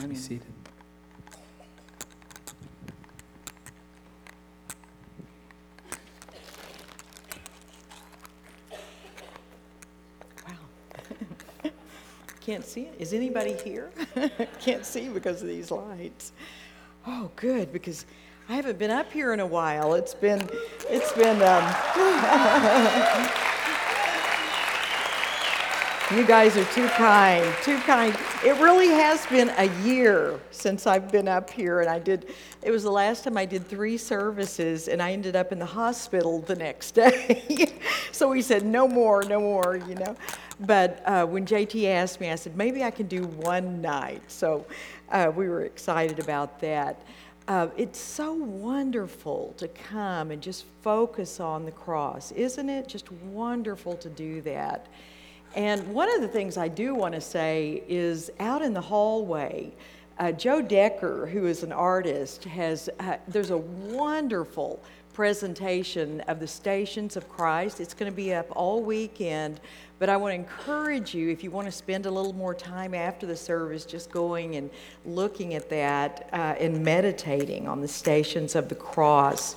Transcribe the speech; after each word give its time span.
Be 0.00 0.06
Um, 0.06 0.14
seated. 0.16 0.52
Wow. 10.46 10.54
Can't 12.40 12.64
see 12.64 12.82
it. 12.82 12.94
Is 12.98 13.12
anybody 13.12 13.52
here? 13.52 13.90
Can't 14.60 14.84
see 14.86 15.08
because 15.08 15.42
of 15.42 15.48
these 15.48 15.70
lights. 15.70 16.32
Oh, 17.06 17.30
good, 17.36 17.72
because 17.72 18.06
I 18.48 18.54
haven't 18.54 18.78
been 18.78 18.90
up 18.90 19.12
here 19.12 19.32
in 19.32 19.40
a 19.40 19.46
while. 19.46 19.94
It's 19.94 20.14
been, 20.14 20.48
it's 20.88 21.12
been, 21.12 21.40
um, 21.42 21.74
you 26.16 26.26
guys 26.26 26.56
are 26.56 26.64
too 26.72 26.88
kind, 26.88 27.54
too 27.62 27.78
kind. 27.78 28.16
It 28.44 28.56
really 28.60 28.88
has 28.88 29.24
been 29.26 29.48
a 29.50 29.66
year 29.84 30.40
since 30.50 30.88
I've 30.88 31.12
been 31.12 31.28
up 31.28 31.48
here, 31.48 31.80
and 31.80 31.88
I 31.88 32.00
did, 32.00 32.30
it 32.62 32.72
was 32.72 32.82
the 32.82 32.90
last 32.90 33.22
time 33.22 33.36
I 33.36 33.44
did 33.44 33.68
three 33.68 33.96
services, 33.96 34.88
and 34.88 35.00
I 35.00 35.12
ended 35.12 35.36
up 35.36 35.52
in 35.52 35.60
the 35.60 35.66
hospital 35.66 36.40
the 36.40 36.56
next 36.56 36.90
day. 36.96 37.72
so 38.10 38.28
we 38.28 38.42
said, 38.42 38.64
no 38.64 38.88
more, 38.88 39.22
no 39.22 39.38
more, 39.38 39.76
you 39.88 39.94
know. 39.94 40.16
But 40.58 41.00
uh, 41.06 41.26
when 41.26 41.46
JT 41.46 41.86
asked 41.86 42.20
me, 42.20 42.30
I 42.30 42.34
said, 42.34 42.56
maybe 42.56 42.82
I 42.82 42.90
can 42.90 43.06
do 43.06 43.22
one 43.22 43.80
night. 43.80 44.22
So 44.26 44.66
uh, 45.10 45.30
we 45.34 45.48
were 45.48 45.62
excited 45.62 46.18
about 46.18 46.58
that. 46.60 47.00
Uh, 47.46 47.68
it's 47.76 48.00
so 48.00 48.34
wonderful 48.34 49.54
to 49.58 49.68
come 49.68 50.32
and 50.32 50.42
just 50.42 50.64
focus 50.82 51.38
on 51.38 51.64
the 51.64 51.72
cross, 51.72 52.32
isn't 52.32 52.68
it? 52.68 52.88
Just 52.88 53.12
wonderful 53.12 53.96
to 53.96 54.08
do 54.08 54.40
that. 54.42 54.88
And 55.54 55.94
one 55.94 56.14
of 56.14 56.20
the 56.20 56.28
things 56.28 56.56
I 56.56 56.68
do 56.68 56.94
want 56.94 57.14
to 57.14 57.20
say 57.20 57.82
is 57.88 58.30
out 58.38 58.62
in 58.62 58.72
the 58.72 58.80
hallway, 58.80 59.72
uh, 60.18 60.32
Joe 60.32 60.62
Decker, 60.62 61.26
who 61.26 61.46
is 61.46 61.62
an 61.62 61.72
artist, 61.72 62.44
has 62.44 62.88
uh, 63.00 63.16
there's 63.26 63.50
a 63.50 63.58
wonderful 63.58 64.80
presentation 65.12 66.20
of 66.22 66.38
the 66.38 66.46
Stations 66.46 67.16
of 67.16 67.28
Christ. 67.28 67.80
It's 67.80 67.94
going 67.94 68.10
to 68.10 68.14
be 68.14 68.32
up 68.32 68.46
all 68.50 68.82
weekend, 68.82 69.60
but 69.98 70.08
I 70.08 70.16
want 70.16 70.32
to 70.32 70.36
encourage 70.36 71.14
you 71.14 71.30
if 71.30 71.42
you 71.42 71.50
want 71.50 71.66
to 71.66 71.72
spend 71.72 72.06
a 72.06 72.10
little 72.10 72.32
more 72.32 72.54
time 72.54 72.94
after 72.94 73.26
the 73.26 73.36
service 73.36 73.84
just 73.84 74.10
going 74.10 74.56
and 74.56 74.70
looking 75.04 75.54
at 75.54 75.68
that 75.70 76.28
uh, 76.32 76.54
and 76.60 76.84
meditating 76.84 77.66
on 77.66 77.80
the 77.80 77.88
Stations 77.88 78.54
of 78.54 78.68
the 78.68 78.76
Cross 78.76 79.56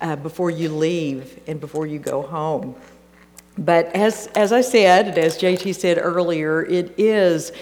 uh, 0.00 0.16
before 0.16 0.50
you 0.50 0.68
leave 0.68 1.40
and 1.46 1.60
before 1.60 1.86
you 1.86 1.98
go 1.98 2.20
home. 2.20 2.74
But 3.56 3.86
as, 3.94 4.28
as 4.34 4.52
I 4.52 4.60
said, 4.60 5.08
and 5.08 5.18
as 5.18 5.38
JT 5.38 5.74
said 5.74 5.98
earlier, 5.98 6.62
it 6.64 6.98
is 6.98 7.52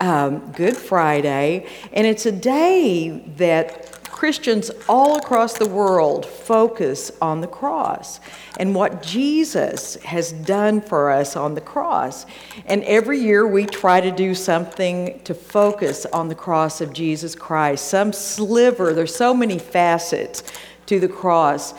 um, 0.00 0.52
Good 0.52 0.76
Friday, 0.76 1.66
and 1.92 2.06
it's 2.06 2.26
a 2.26 2.32
day 2.32 3.24
that 3.36 3.98
Christians 4.18 4.72
all 4.88 5.16
across 5.16 5.58
the 5.58 5.68
world 5.68 6.26
focus 6.26 7.12
on 7.22 7.40
the 7.40 7.46
cross 7.46 8.18
and 8.58 8.74
what 8.74 9.00
Jesus 9.00 9.94
has 10.02 10.32
done 10.32 10.80
for 10.80 11.12
us 11.12 11.36
on 11.36 11.54
the 11.54 11.60
cross. 11.60 12.26
And 12.66 12.82
every 12.82 13.20
year 13.20 13.46
we 13.46 13.64
try 13.64 14.00
to 14.00 14.10
do 14.10 14.34
something 14.34 15.20
to 15.22 15.34
focus 15.34 16.04
on 16.06 16.26
the 16.26 16.34
cross 16.34 16.80
of 16.80 16.92
Jesus 16.92 17.36
Christ, 17.36 17.86
some 17.86 18.12
sliver, 18.12 18.92
there's 18.92 19.14
so 19.14 19.32
many 19.32 19.56
facets 19.56 20.42
to 20.86 20.98
the 20.98 21.08
cross. 21.08 21.74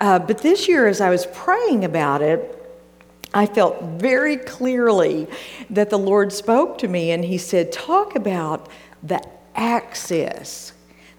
Uh, 0.00 0.18
but 0.18 0.38
this 0.38 0.68
year, 0.68 0.88
as 0.88 1.02
I 1.02 1.10
was 1.10 1.26
praying 1.26 1.84
about 1.84 2.22
it, 2.22 2.51
I 3.34 3.46
felt 3.46 3.82
very 3.82 4.36
clearly 4.36 5.26
that 5.70 5.90
the 5.90 5.98
Lord 5.98 6.32
spoke 6.32 6.78
to 6.78 6.88
me 6.88 7.10
and 7.10 7.24
He 7.24 7.38
said, 7.38 7.72
Talk 7.72 8.14
about 8.14 8.68
the 9.02 9.22
access 9.54 10.72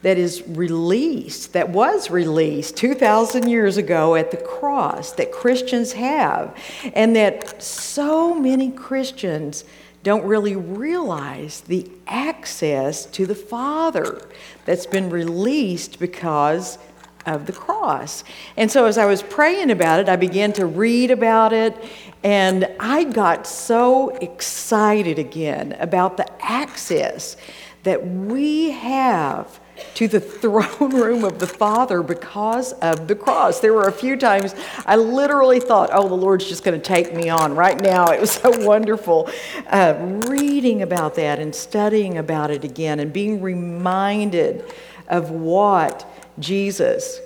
that 0.03 0.17
is 0.17 0.43
released, 0.47 1.53
that 1.53 1.69
was 1.69 2.11
released 2.11 2.75
2,000 2.75 3.49
years 3.49 3.77
ago 3.77 4.15
at 4.15 4.31
the 4.31 4.37
cross, 4.37 5.13
that 5.13 5.31
Christians 5.31 5.93
have, 5.93 6.55
and 6.93 7.15
that 7.15 7.63
so 7.63 8.33
many 8.33 8.69
Christians 8.69 9.63
don't 10.03 10.25
really 10.25 10.57
realize 10.57 11.61
the 11.61 11.89
access 12.05 13.05
to 13.07 13.25
the 13.25 13.35
Father 13.35 14.21
that's 14.65 14.85
been 14.85 15.09
released 15.09 15.97
because 15.99 16.77
of 17.25 17.45
the 17.45 17.53
cross. 17.53 18.23
And 18.57 18.71
so 18.71 18.85
as 18.85 18.97
I 18.97 19.05
was 19.05 19.23
praying 19.23 19.71
about 19.71 19.99
it, 19.99 20.09
I 20.09 20.15
began 20.15 20.53
to 20.53 20.65
read 20.65 21.11
about 21.11 21.53
it, 21.53 21.75
and 22.23 22.67
I 22.79 23.03
got 23.03 23.47
so 23.47 24.09
excited 24.17 25.19
again 25.19 25.75
about 25.79 26.17
the 26.17 26.27
access 26.43 27.37
that 27.83 28.05
we 28.05 28.71
have 28.71 29.59
to 29.95 30.07
the 30.07 30.19
throne 30.41 30.95
room 30.95 31.23
of 31.23 31.39
the 31.39 31.47
Father 31.47 32.01
because 32.01 32.73
of 32.73 33.07
the 33.07 33.15
cross. 33.15 33.59
There 33.59 33.73
were 33.73 33.87
a 33.87 33.91
few 33.91 34.17
times 34.17 34.55
I 34.85 34.95
literally 34.95 35.59
thought, 35.59 35.89
oh, 35.91 36.07
the 36.07 36.15
Lord's 36.15 36.47
just 36.47 36.63
going 36.63 36.79
to 36.79 36.85
take 36.85 37.13
me 37.13 37.29
on 37.29 37.55
right 37.55 37.79
now. 37.79 38.07
It 38.13 38.21
was 38.21 38.31
so 38.31 38.65
wonderful 38.65 39.29
uh, 39.67 39.95
reading 40.27 40.83
about 40.83 41.15
that 41.15 41.39
and 41.39 41.53
studying 41.53 42.17
about 42.17 42.51
it 42.51 42.63
again 42.63 42.99
and 42.99 43.11
being 43.11 43.41
reminded 43.41 44.71
of 45.07 45.31
what 45.31 46.07
Jesus 46.39 47.19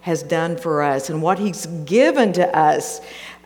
has 0.00 0.22
done 0.22 0.56
for 0.56 0.82
us 0.82 1.08
and 1.08 1.22
what 1.22 1.38
he's 1.38 1.66
given 1.84 2.32
to 2.34 2.56
us 2.56 3.00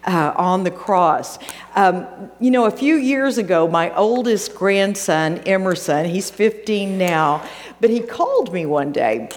uh, 0.05 0.33
on 0.37 0.65
the 0.65 0.71
cross. 0.71 1.39
Um, 1.75 2.07
you 2.41 2.51
know, 2.51 2.67
a 2.67 2.71
few 2.71 2.97
years 2.97 3.39
ago, 3.39 3.69
my 3.69 3.95
oldest 3.95 4.55
grandson, 4.55 5.39
Emerson, 5.47 6.07
he's 6.07 6.31
15 6.31 6.99
now, 6.99 7.47
but 7.81 7.91
he 7.91 8.01
called 8.01 8.53
me 8.53 8.67
one 8.67 8.93
day 8.93 9.29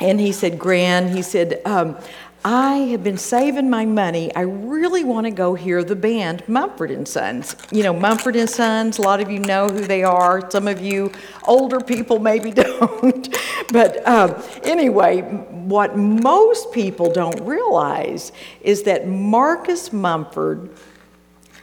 and 0.00 0.20
he 0.20 0.32
said, 0.32 0.58
Gran, 0.58 1.08
he 1.08 1.22
said, 1.22 1.60
um, 1.64 1.96
I 2.42 2.76
have 2.92 3.04
been 3.04 3.18
saving 3.18 3.68
my 3.68 3.84
money. 3.84 4.34
I 4.34 4.42
really 4.42 5.04
want 5.04 5.26
to 5.26 5.30
go 5.30 5.54
hear 5.54 5.84
the 5.84 5.94
band 5.94 6.42
Mumford 6.48 6.90
and 6.90 7.06
Sons. 7.06 7.54
You 7.70 7.82
know, 7.82 7.92
Mumford 7.92 8.34
and 8.34 8.48
Sons, 8.48 8.98
a 8.98 9.02
lot 9.02 9.20
of 9.20 9.30
you 9.30 9.38
know 9.38 9.68
who 9.68 9.80
they 9.80 10.02
are. 10.04 10.50
Some 10.50 10.66
of 10.66 10.80
you 10.80 11.12
older 11.44 11.80
people 11.80 12.18
maybe 12.18 12.50
don't. 12.50 13.36
but 13.70 14.06
um, 14.08 14.42
anyway, 14.62 15.20
what 15.20 15.98
most 15.98 16.72
people 16.72 17.12
don't 17.12 17.38
realize 17.42 18.32
is 18.62 18.84
that 18.84 19.06
Marcus 19.06 19.92
Mumford 19.92 20.70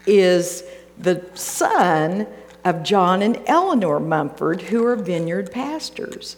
is 0.06 0.64
the 1.00 1.28
son 1.34 2.28
of 2.68 2.84
John 2.84 3.22
and 3.22 3.42
Eleanor 3.48 4.00
Mumford, 4.00 4.62
who 4.62 4.86
are 4.86 4.96
vineyard 4.96 5.52
pastors. 5.52 6.36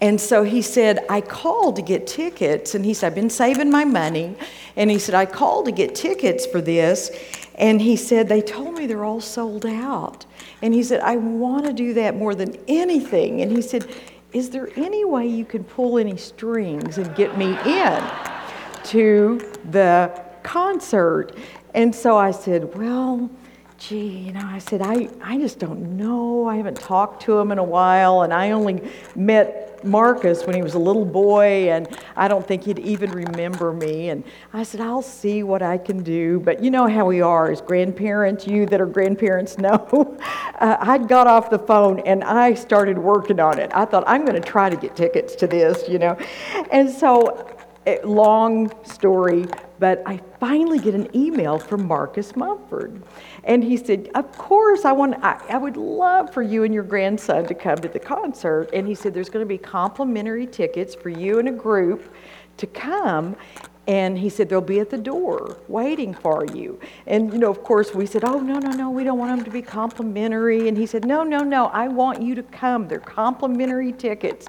And 0.00 0.20
so 0.20 0.42
he 0.42 0.62
said, 0.62 1.04
I 1.08 1.20
called 1.20 1.76
to 1.76 1.82
get 1.82 2.06
tickets. 2.06 2.74
And 2.74 2.84
he 2.84 2.92
said, 2.92 3.08
I've 3.08 3.14
been 3.14 3.30
saving 3.30 3.70
my 3.70 3.84
money. 3.84 4.36
And 4.76 4.90
he 4.90 4.98
said, 4.98 5.14
I 5.14 5.26
called 5.26 5.66
to 5.66 5.72
get 5.72 5.94
tickets 5.94 6.46
for 6.46 6.60
this. 6.60 7.10
And 7.54 7.80
he 7.80 7.96
said, 7.96 8.28
They 8.28 8.40
told 8.40 8.74
me 8.74 8.86
they're 8.86 9.04
all 9.04 9.20
sold 9.20 9.66
out. 9.66 10.26
And 10.62 10.74
he 10.74 10.82
said, 10.82 11.00
I 11.00 11.16
want 11.16 11.66
to 11.66 11.72
do 11.72 11.94
that 11.94 12.16
more 12.16 12.34
than 12.34 12.56
anything. 12.66 13.42
And 13.42 13.52
he 13.52 13.62
said, 13.62 13.86
Is 14.32 14.50
there 14.50 14.70
any 14.76 15.04
way 15.04 15.26
you 15.26 15.44
can 15.44 15.64
pull 15.64 15.98
any 15.98 16.16
strings 16.16 16.98
and 16.98 17.14
get 17.14 17.36
me 17.36 17.58
in 17.66 18.02
to 18.84 19.52
the 19.70 20.22
concert? 20.42 21.36
And 21.74 21.94
so 21.94 22.16
I 22.16 22.30
said, 22.30 22.74
Well, 22.76 23.30
gee, 23.80 24.18
you 24.26 24.32
know, 24.32 24.44
I 24.44 24.58
said, 24.58 24.82
I, 24.82 25.08
I 25.22 25.38
just 25.38 25.58
don't 25.58 25.96
know. 25.96 26.46
I 26.46 26.56
haven't 26.56 26.76
talked 26.76 27.22
to 27.22 27.38
him 27.38 27.50
in 27.50 27.56
a 27.56 27.64
while, 27.64 28.22
and 28.22 28.32
I 28.32 28.50
only 28.50 28.82
met 29.16 29.82
Marcus 29.82 30.44
when 30.44 30.54
he 30.54 30.60
was 30.60 30.74
a 30.74 30.78
little 30.78 31.06
boy, 31.06 31.70
and 31.70 31.88
I 32.14 32.28
don't 32.28 32.46
think 32.46 32.64
he'd 32.64 32.78
even 32.78 33.10
remember 33.10 33.72
me. 33.72 34.10
And 34.10 34.22
I 34.52 34.64
said, 34.64 34.82
I'll 34.82 35.00
see 35.00 35.42
what 35.42 35.62
I 35.62 35.78
can 35.78 36.02
do. 36.02 36.40
But 36.40 36.62
you 36.62 36.70
know 36.70 36.86
how 36.88 37.06
we 37.06 37.22
are 37.22 37.50
as 37.50 37.62
grandparents, 37.62 38.46
you 38.46 38.66
that 38.66 38.82
are 38.82 38.86
grandparents 38.86 39.56
know. 39.58 40.18
uh, 40.58 40.76
I 40.78 40.98
got 40.98 41.26
off 41.26 41.48
the 41.48 41.58
phone 41.58 42.00
and 42.00 42.22
I 42.22 42.52
started 42.52 42.98
working 42.98 43.40
on 43.40 43.58
it. 43.58 43.70
I 43.72 43.86
thought, 43.86 44.04
I'm 44.06 44.26
going 44.26 44.40
to 44.40 44.46
try 44.46 44.68
to 44.68 44.76
get 44.76 44.94
tickets 44.94 45.34
to 45.36 45.46
this, 45.46 45.88
you 45.88 45.98
know. 45.98 46.18
And 46.70 46.90
so, 46.90 47.48
eh, 47.86 47.96
long 48.04 48.70
story, 48.84 49.46
but 49.78 50.02
I 50.04 50.20
finally 50.38 50.78
get 50.78 50.94
an 50.94 51.08
email 51.16 51.58
from 51.58 51.86
Marcus 51.86 52.36
Mumford. 52.36 53.02
And 53.44 53.64
he 53.64 53.76
said, 53.76 54.10
Of 54.14 54.30
course, 54.36 54.84
I, 54.84 54.92
want, 54.92 55.22
I, 55.22 55.40
I 55.48 55.58
would 55.58 55.76
love 55.76 56.32
for 56.32 56.42
you 56.42 56.64
and 56.64 56.74
your 56.74 56.82
grandson 56.82 57.46
to 57.46 57.54
come 57.54 57.78
to 57.78 57.88
the 57.88 57.98
concert. 57.98 58.70
And 58.72 58.86
he 58.86 58.94
said, 58.94 59.14
There's 59.14 59.30
going 59.30 59.44
to 59.44 59.48
be 59.48 59.58
complimentary 59.58 60.46
tickets 60.46 60.94
for 60.94 61.08
you 61.08 61.38
and 61.38 61.48
a 61.48 61.52
group 61.52 62.14
to 62.58 62.66
come. 62.66 63.36
And 63.86 64.18
he 64.18 64.28
said, 64.28 64.48
They'll 64.48 64.60
be 64.60 64.78
at 64.78 64.90
the 64.90 64.98
door 64.98 65.56
waiting 65.66 66.12
for 66.14 66.44
you. 66.44 66.78
And, 67.06 67.32
you 67.32 67.38
know, 67.38 67.50
of 67.50 67.62
course, 67.62 67.94
we 67.94 68.06
said, 68.06 68.24
Oh, 68.24 68.38
no, 68.38 68.58
no, 68.58 68.70
no, 68.70 68.90
we 68.90 69.04
don't 69.04 69.18
want 69.18 69.34
them 69.34 69.44
to 69.44 69.50
be 69.50 69.62
complimentary. 69.62 70.68
And 70.68 70.76
he 70.76 70.86
said, 70.86 71.04
No, 71.04 71.24
no, 71.24 71.38
no, 71.38 71.66
I 71.66 71.88
want 71.88 72.22
you 72.22 72.34
to 72.34 72.42
come. 72.42 72.88
They're 72.88 73.00
complimentary 73.00 73.92
tickets. 73.92 74.46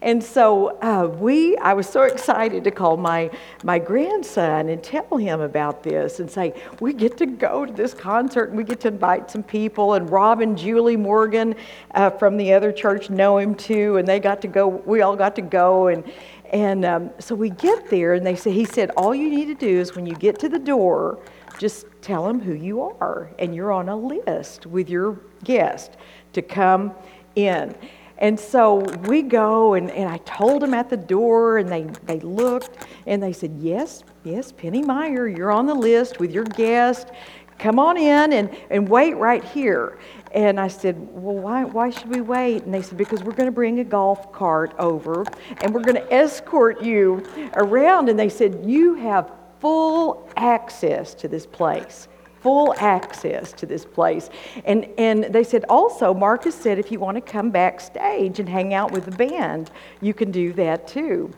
And 0.00 0.22
so 0.22 0.78
uh, 0.80 1.06
we, 1.06 1.56
I 1.58 1.74
was 1.74 1.88
so 1.88 2.02
excited 2.02 2.64
to 2.64 2.70
call 2.70 2.96
my, 2.96 3.30
my 3.62 3.78
grandson 3.78 4.70
and 4.70 4.82
tell 4.82 5.16
him 5.16 5.40
about 5.40 5.82
this 5.82 6.18
and 6.18 6.30
say, 6.30 6.54
We 6.80 6.94
get 6.94 7.18
to 7.18 7.26
go 7.26 7.66
to 7.66 7.72
this 7.72 7.92
concert 7.92 8.48
and 8.48 8.56
we 8.56 8.64
get 8.64 8.80
to 8.80 8.88
invite 8.88 9.30
some 9.30 9.42
people. 9.42 9.94
And 9.94 10.10
Rob 10.10 10.40
and 10.40 10.56
Julie 10.56 10.96
Morgan 10.96 11.54
uh, 11.94 12.10
from 12.10 12.38
the 12.38 12.54
other 12.54 12.72
church 12.72 13.10
know 13.10 13.36
him 13.36 13.54
too. 13.54 13.98
And 13.98 14.08
they 14.08 14.20
got 14.20 14.40
to 14.40 14.48
go, 14.48 14.68
we 14.68 15.02
all 15.02 15.16
got 15.16 15.36
to 15.36 15.42
go. 15.42 15.88
And, 15.88 16.02
and 16.50 16.84
um, 16.84 17.10
so 17.20 17.34
we 17.34 17.50
get 17.50 17.88
there, 17.88 18.14
and 18.14 18.26
they 18.26 18.34
say, 18.34 18.50
he 18.50 18.64
said, 18.64 18.90
all 18.96 19.14
you 19.14 19.30
need 19.30 19.46
to 19.46 19.54
do 19.54 19.78
is 19.80 19.94
when 19.94 20.04
you 20.04 20.14
get 20.14 20.38
to 20.40 20.48
the 20.48 20.58
door, 20.58 21.20
just 21.58 21.86
tell 22.02 22.26
them 22.26 22.40
who 22.40 22.54
you 22.54 22.80
are, 22.80 23.30
and 23.38 23.54
you're 23.54 23.70
on 23.70 23.88
a 23.88 23.96
list 23.96 24.66
with 24.66 24.90
your 24.90 25.20
guest 25.44 25.96
to 26.32 26.42
come 26.42 26.92
in. 27.36 27.74
And 28.18 28.38
so 28.38 28.80
we 29.06 29.22
go, 29.22 29.74
and, 29.74 29.90
and 29.92 30.08
I 30.08 30.18
told 30.18 30.60
them 30.62 30.74
at 30.74 30.90
the 30.90 30.96
door, 30.96 31.58
and 31.58 31.68
they, 31.68 31.84
they 32.04 32.20
looked, 32.20 32.86
and 33.06 33.22
they 33.22 33.32
said, 33.32 33.56
Yes, 33.58 34.02
yes, 34.24 34.52
Penny 34.52 34.82
Meyer, 34.82 35.26
you're 35.26 35.52
on 35.52 35.66
the 35.66 35.74
list 35.74 36.18
with 36.18 36.32
your 36.32 36.44
guest. 36.44 37.08
Come 37.60 37.78
on 37.78 37.98
in 37.98 38.32
and, 38.32 38.56
and 38.70 38.88
wait 38.88 39.16
right 39.16 39.44
here. 39.44 39.98
And 40.32 40.58
I 40.58 40.68
said, 40.68 40.96
Well, 41.12 41.36
why, 41.36 41.64
why 41.64 41.90
should 41.90 42.08
we 42.08 42.22
wait? 42.22 42.64
And 42.64 42.72
they 42.72 42.80
said, 42.80 42.96
Because 42.96 43.22
we're 43.22 43.32
going 43.32 43.48
to 43.48 43.52
bring 43.52 43.80
a 43.80 43.84
golf 43.84 44.32
cart 44.32 44.74
over 44.78 45.24
and 45.60 45.74
we're 45.74 45.82
going 45.82 45.96
to 45.96 46.12
escort 46.12 46.80
you 46.82 47.22
around. 47.54 48.08
And 48.08 48.18
they 48.18 48.30
said, 48.30 48.64
You 48.64 48.94
have 48.94 49.30
full 49.60 50.26
access 50.36 51.12
to 51.14 51.28
this 51.28 51.44
place 51.44 52.08
full 52.40 52.74
access 52.78 53.52
to 53.52 53.66
this 53.66 53.84
place. 53.84 54.30
And, 54.64 54.88
and 54.96 55.24
they 55.24 55.44
said 55.44 55.64
also, 55.68 56.14
Marcus 56.14 56.54
said, 56.54 56.78
if 56.78 56.90
you 56.90 56.98
want 56.98 57.16
to 57.16 57.20
come 57.20 57.50
backstage 57.50 58.40
and 58.40 58.48
hang 58.48 58.72
out 58.72 58.92
with 58.92 59.04
the 59.04 59.10
band, 59.10 59.70
you 60.00 60.14
can 60.14 60.30
do 60.30 60.52
that 60.54 60.88
too. 60.88 61.30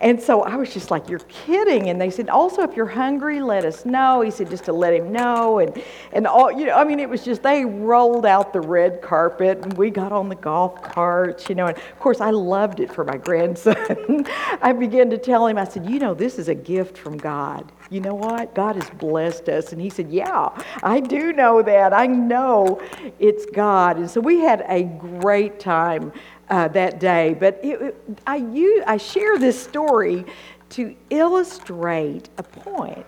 And 0.00 0.20
so 0.20 0.42
I 0.42 0.56
was 0.56 0.72
just 0.72 0.90
like, 0.90 1.08
you're 1.08 1.20
kidding. 1.20 1.90
And 1.90 2.00
they 2.00 2.10
said, 2.10 2.28
also, 2.28 2.62
if 2.62 2.76
you're 2.76 2.86
hungry, 2.86 3.40
let 3.40 3.64
us 3.64 3.84
know. 3.84 4.20
He 4.20 4.30
said, 4.30 4.50
just 4.50 4.64
to 4.64 4.72
let 4.72 4.92
him 4.92 5.12
know. 5.12 5.60
And, 5.60 5.82
and 6.12 6.26
all, 6.26 6.50
you 6.50 6.66
know, 6.66 6.74
I 6.74 6.84
mean, 6.84 6.98
it 6.98 7.08
was 7.08 7.24
just, 7.24 7.42
they 7.42 7.64
rolled 7.64 8.26
out 8.26 8.52
the 8.52 8.60
red 8.60 9.00
carpet 9.00 9.58
and 9.62 9.72
we 9.74 9.90
got 9.90 10.12
on 10.12 10.28
the 10.28 10.34
golf 10.34 10.82
carts, 10.82 11.48
you 11.48 11.54
know. 11.54 11.66
And 11.66 11.76
of 11.76 11.98
course, 12.00 12.20
I 12.20 12.30
loved 12.30 12.80
it 12.80 12.92
for 12.92 13.04
my 13.04 13.16
grandson. 13.16 14.26
I 14.62 14.72
began 14.72 15.08
to 15.10 15.18
tell 15.18 15.46
him, 15.46 15.56
I 15.56 15.64
said, 15.64 15.88
you 15.88 16.00
know, 16.00 16.14
this 16.14 16.38
is 16.38 16.48
a 16.48 16.54
gift 16.54 16.98
from 16.98 17.16
God 17.16 17.70
you 17.90 18.00
know 18.00 18.14
what? 18.14 18.54
God 18.54 18.76
has 18.76 18.90
blessed 18.90 19.48
us. 19.48 19.72
And 19.72 19.80
he 19.80 19.88
said, 19.88 20.10
Yeah, 20.10 20.47
I 20.82 21.00
do 21.00 21.32
know 21.32 21.62
that. 21.62 21.92
I 21.92 22.06
know 22.06 22.80
it's 23.18 23.46
God. 23.46 23.96
And 23.98 24.10
so 24.10 24.20
we 24.20 24.40
had 24.40 24.64
a 24.68 24.82
great 24.82 25.60
time 25.60 26.12
uh, 26.50 26.68
that 26.68 27.00
day. 27.00 27.34
But 27.38 27.60
it, 27.62 27.80
it, 27.80 28.20
I, 28.26 28.36
use, 28.36 28.82
I 28.86 28.96
share 28.96 29.38
this 29.38 29.62
story 29.62 30.24
to 30.70 30.94
illustrate 31.10 32.28
a 32.38 32.42
point 32.42 33.06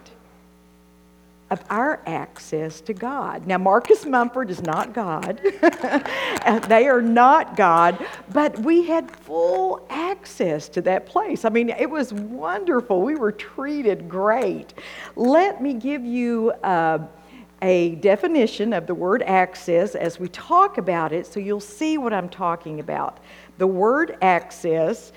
of 1.50 1.62
our 1.68 2.00
access 2.06 2.80
to 2.80 2.94
God. 2.94 3.46
Now, 3.46 3.58
Marcus 3.58 4.06
Mumford 4.06 4.50
is 4.50 4.62
not 4.62 4.92
God. 4.92 5.40
they 6.68 6.86
are 6.86 7.02
not 7.02 7.56
God, 7.56 8.06
but 8.32 8.56
we 8.60 8.84
had 8.84 9.10
full 9.10 9.84
access 9.90 10.68
to 10.70 10.82
that 10.82 11.06
place. 11.06 11.44
I 11.44 11.48
mean, 11.48 11.70
it 11.70 11.90
was 11.90 12.12
wonderful. 12.12 13.02
We 13.02 13.16
were 13.16 13.32
treated 13.32 14.08
great. 14.08 14.74
Let 15.16 15.60
me 15.60 15.74
give 15.74 16.04
you 16.04 16.52
uh, 16.62 16.98
a 17.62 17.96
definition 17.96 18.72
of 18.72 18.86
the 18.86 18.94
word 18.94 19.22
access 19.22 19.94
as 19.94 20.18
we 20.18 20.28
talk 20.28 20.78
about 20.78 21.12
it 21.12 21.26
so 21.26 21.40
you'll 21.40 21.60
see 21.60 21.98
what 21.98 22.12
I'm 22.12 22.28
talking 22.28 22.80
about. 22.80 23.18
The 23.58 23.66
word 23.66 24.16
access 24.22 25.12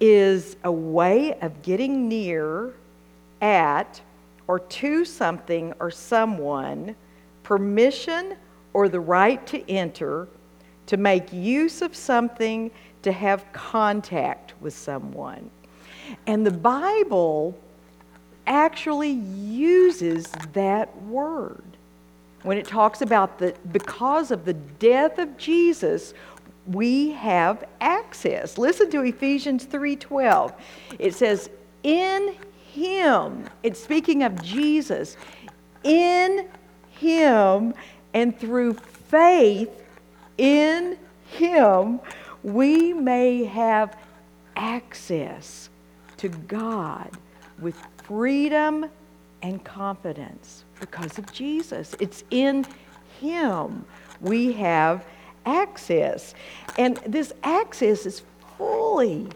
is 0.00 0.56
a 0.64 0.72
way 0.72 1.38
of 1.40 1.62
getting 1.62 2.08
near 2.08 2.74
at 3.40 4.00
or 4.46 4.58
to 4.58 5.04
something 5.04 5.72
or 5.80 5.90
someone 5.90 6.94
permission 7.42 8.36
or 8.72 8.88
the 8.88 9.00
right 9.00 9.46
to 9.46 9.70
enter, 9.70 10.28
to 10.86 10.96
make 10.96 11.32
use 11.32 11.80
of 11.80 11.96
something, 11.96 12.70
to 13.02 13.12
have 13.12 13.50
contact 13.52 14.52
with 14.60 14.76
someone. 14.76 15.50
And 16.26 16.44
the 16.44 16.50
Bible 16.50 17.56
actually 18.46 19.10
uses 19.10 20.26
that 20.52 21.00
word 21.02 21.62
when 22.46 22.58
it 22.58 22.66
talks 22.66 23.02
about 23.02 23.38
the 23.38 23.54
because 23.72 24.30
of 24.30 24.44
the 24.44 24.54
death 24.54 25.18
of 25.18 25.36
Jesus 25.36 26.14
we 26.66 27.12
have 27.12 27.62
access. 27.80 28.58
Listen 28.58 28.90
to 28.90 29.02
Ephesians 29.02 29.66
3:12. 29.66 30.52
It 30.98 31.14
says 31.14 31.48
in 31.84 32.34
him, 32.76 33.44
it's 33.62 33.82
speaking 33.82 34.22
of 34.22 34.42
Jesus, 34.42 35.16
in 35.82 36.46
Him 36.90 37.72
and 38.12 38.38
through 38.38 38.74
faith 38.74 39.70
in 40.36 40.98
Him, 41.30 42.00
we 42.42 42.92
may 42.92 43.44
have 43.44 43.96
access 44.56 45.70
to 46.18 46.28
God 46.28 47.10
with 47.58 47.76
freedom 48.04 48.86
and 49.42 49.64
confidence 49.64 50.64
because 50.80 51.18
of 51.18 51.32
Jesus. 51.32 51.94
It's 52.00 52.24
in 52.30 52.66
Him 53.20 53.84
we 54.20 54.52
have 54.52 55.04
access. 55.44 56.34
And 56.78 56.96
this 57.06 57.32
access 57.42 58.06
is 58.06 58.22
fully, 58.58 59.28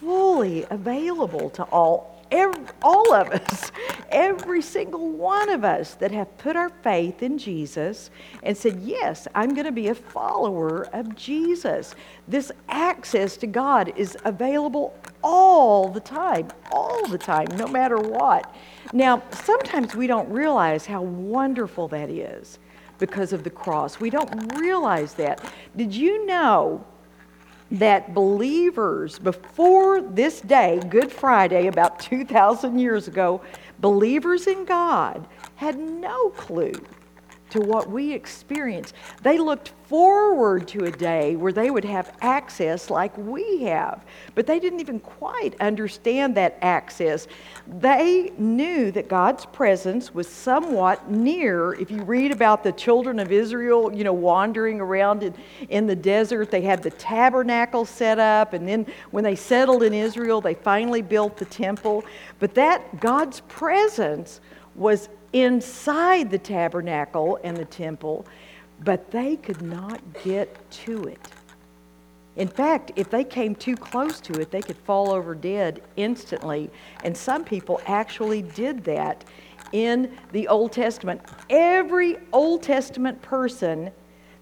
fully 0.00 0.66
available 0.70 1.50
to 1.50 1.64
all 1.64 2.16
every, 2.30 2.64
all 2.82 3.14
of 3.14 3.28
us, 3.28 3.70
every 4.10 4.62
single 4.62 5.10
one 5.10 5.48
of 5.48 5.64
us 5.64 5.94
that 5.94 6.10
have 6.10 6.36
put 6.38 6.56
our 6.56 6.68
faith 6.68 7.22
in 7.22 7.38
Jesus 7.38 8.10
and 8.42 8.56
said, 8.56 8.80
Yes, 8.80 9.28
I'm 9.34 9.54
going 9.54 9.66
to 9.66 9.72
be 9.72 9.88
a 9.88 9.94
follower 9.94 10.88
of 10.92 11.14
Jesus. 11.16 11.94
This 12.28 12.50
access 12.68 13.36
to 13.38 13.46
God 13.46 13.92
is 13.96 14.16
available 14.24 14.94
all 15.22 15.88
the 15.88 16.00
time, 16.00 16.48
all 16.70 17.06
the 17.08 17.18
time, 17.18 17.46
no 17.56 17.66
matter 17.66 17.98
what. 17.98 18.54
Now, 18.92 19.22
sometimes 19.32 19.94
we 19.94 20.06
don't 20.06 20.28
realize 20.30 20.86
how 20.86 21.02
wonderful 21.02 21.88
that 21.88 22.10
is 22.10 22.58
because 22.98 23.32
of 23.32 23.44
the 23.44 23.50
cross. 23.50 24.00
We 24.00 24.10
don't 24.10 24.56
realize 24.56 25.14
that. 25.14 25.42
Did 25.76 25.94
you 25.94 26.26
know? 26.26 26.84
that 27.70 28.14
believers 28.14 29.18
before 29.18 30.00
this 30.00 30.40
day, 30.40 30.80
Good 30.88 31.10
Friday, 31.10 31.66
about 31.66 31.98
2,000 31.98 32.78
years 32.78 33.08
ago, 33.08 33.40
believers 33.80 34.46
in 34.46 34.64
God 34.64 35.26
had 35.56 35.76
no 35.76 36.30
clue 36.30 36.80
to 37.50 37.60
what 37.60 37.88
we 37.88 38.12
experience. 38.12 38.92
They 39.22 39.38
looked 39.38 39.72
forward 39.88 40.66
to 40.66 40.84
a 40.84 40.90
day 40.90 41.36
where 41.36 41.52
they 41.52 41.70
would 41.70 41.84
have 41.84 42.16
access 42.20 42.90
like 42.90 43.16
we 43.16 43.62
have, 43.62 44.04
but 44.34 44.46
they 44.46 44.58
didn't 44.58 44.80
even 44.80 44.98
quite 44.98 45.54
understand 45.60 46.36
that 46.36 46.58
access. 46.60 47.28
They 47.66 48.32
knew 48.36 48.90
that 48.90 49.08
God's 49.08 49.46
presence 49.46 50.12
was 50.12 50.28
somewhat 50.28 51.08
near. 51.08 51.74
If 51.74 51.90
you 51.90 52.02
read 52.02 52.32
about 52.32 52.64
the 52.64 52.72
children 52.72 53.20
of 53.20 53.30
Israel, 53.30 53.94
you 53.94 54.02
know, 54.02 54.12
wandering 54.12 54.80
around 54.80 55.22
in, 55.22 55.34
in 55.68 55.86
the 55.86 55.96
desert, 55.96 56.50
they 56.50 56.62
had 56.62 56.82
the 56.82 56.90
tabernacle 56.90 57.84
set 57.84 58.18
up, 58.18 58.54
and 58.54 58.66
then 58.66 58.86
when 59.12 59.22
they 59.22 59.36
settled 59.36 59.84
in 59.84 59.94
Israel, 59.94 60.40
they 60.40 60.54
finally 60.54 61.02
built 61.02 61.36
the 61.36 61.44
temple. 61.44 62.04
But 62.40 62.54
that 62.54 63.00
God's 63.00 63.40
presence 63.40 64.40
was 64.74 65.08
inside 65.32 66.30
the 66.30 66.38
tabernacle 66.38 67.38
and 67.42 67.56
the 67.56 67.64
temple, 67.64 68.26
but 68.84 69.10
they 69.10 69.36
could 69.36 69.62
not 69.62 70.00
get 70.22 70.70
to 70.70 71.04
it. 71.04 71.28
In 72.36 72.48
fact, 72.48 72.92
if 72.96 73.10
they 73.10 73.24
came 73.24 73.54
too 73.54 73.76
close 73.76 74.20
to 74.20 74.34
it, 74.40 74.50
they 74.50 74.60
could 74.60 74.76
fall 74.76 75.10
over 75.10 75.34
dead 75.34 75.82
instantly. 75.96 76.70
And 77.02 77.16
some 77.16 77.44
people 77.44 77.80
actually 77.86 78.42
did 78.42 78.84
that 78.84 79.24
in 79.72 80.14
the 80.32 80.46
Old 80.48 80.72
Testament. 80.72 81.22
Every 81.48 82.18
Old 82.32 82.62
Testament 82.62 83.20
person 83.22 83.90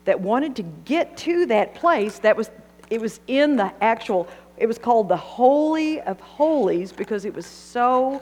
that 0.05 0.21
wanted 0.21 0.57
to 0.57 0.63
get 0.85 1.17
to 1.19 1.47
that 1.47 1.75
place, 1.75 2.19
that 2.19 2.37
was 2.37 2.51
it 2.91 3.01
was 3.01 3.21
in 3.29 3.57
the 3.57 3.73
actual 3.83 4.29
it 4.57 4.67
was 4.67 4.79
called 4.79 5.09
the 5.09 5.17
Holy 5.17 6.01
of 6.03 6.21
Holies 6.21 6.93
because 6.93 7.25
it 7.25 7.35
was 7.35 7.47
so 7.47 8.21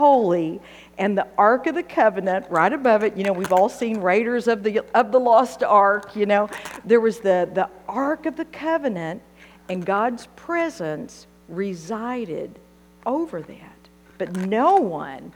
holy 0.00 0.60
and 0.96 1.16
the 1.16 1.26
Ark 1.36 1.66
of 1.66 1.74
the 1.74 1.82
Covenant 1.82 2.46
right 2.48 2.72
above 2.72 3.04
it. 3.04 3.16
You 3.18 3.24
know, 3.24 3.34
we've 3.34 3.52
all 3.52 3.68
seen 3.68 4.00
Raiders 4.00 4.48
of 4.48 4.62
the, 4.62 4.80
of 4.94 5.12
the 5.12 5.20
Lost 5.20 5.62
Ark, 5.62 6.16
you 6.16 6.24
know. 6.24 6.48
There 6.86 7.00
was 7.00 7.20
the, 7.20 7.48
the 7.52 7.68
Ark 7.86 8.24
of 8.24 8.36
the 8.36 8.46
Covenant, 8.46 9.20
and 9.68 9.84
God's 9.84 10.26
presence 10.36 11.26
resided 11.48 12.58
over 13.04 13.42
that. 13.42 13.80
but 14.16 14.36
no 14.36 14.76
one 14.76 15.32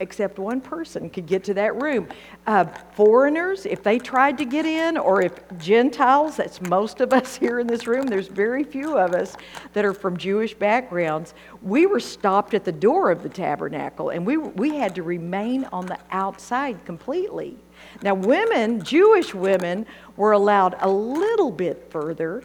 except 0.00 0.38
one 0.38 0.60
person 0.60 1.08
could 1.10 1.26
get 1.26 1.44
to 1.44 1.54
that 1.54 1.80
room. 1.80 2.08
Uh, 2.46 2.64
foreigners, 2.94 3.66
if 3.66 3.82
they 3.82 3.98
tried 3.98 4.38
to 4.38 4.44
get 4.44 4.66
in, 4.66 4.96
or 4.96 5.22
if 5.22 5.32
Gentiles, 5.58 6.36
that's 6.36 6.60
most 6.62 7.00
of 7.00 7.12
us 7.12 7.36
here 7.36 7.60
in 7.60 7.66
this 7.66 7.86
room, 7.86 8.06
there's 8.06 8.28
very 8.28 8.64
few 8.64 8.96
of 8.96 9.14
us 9.14 9.36
that 9.74 9.84
are 9.84 9.94
from 9.94 10.16
Jewish 10.16 10.54
backgrounds, 10.54 11.34
we 11.62 11.86
were 11.86 12.00
stopped 12.00 12.54
at 12.54 12.64
the 12.64 12.72
door 12.72 13.10
of 13.10 13.22
the 13.22 13.28
tabernacle 13.28 14.10
and 14.10 14.26
we, 14.26 14.38
we 14.38 14.76
had 14.76 14.94
to 14.94 15.02
remain 15.02 15.64
on 15.72 15.86
the 15.86 15.98
outside 16.10 16.84
completely. 16.84 17.56
Now, 18.02 18.14
women, 18.14 18.82
Jewish 18.82 19.34
women, 19.34 19.86
were 20.16 20.32
allowed 20.32 20.76
a 20.80 20.88
little 20.88 21.50
bit 21.50 21.86
further, 21.90 22.42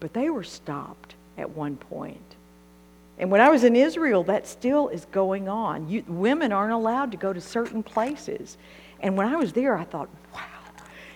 but 0.00 0.12
they 0.12 0.30
were 0.30 0.44
stopped 0.44 1.14
at 1.38 1.48
one 1.50 1.76
point. 1.76 2.25
And 3.18 3.30
when 3.30 3.40
I 3.40 3.48
was 3.48 3.64
in 3.64 3.74
Israel, 3.74 4.22
that 4.24 4.46
still 4.46 4.88
is 4.88 5.06
going 5.06 5.48
on. 5.48 5.88
You, 5.88 6.04
women 6.06 6.52
aren't 6.52 6.72
allowed 6.72 7.10
to 7.12 7.16
go 7.16 7.32
to 7.32 7.40
certain 7.40 7.82
places. 7.82 8.58
And 9.00 9.16
when 9.16 9.26
I 9.26 9.36
was 9.36 9.52
there, 9.52 9.76
I 9.76 9.84
thought, 9.84 10.08
wow, 10.34 10.42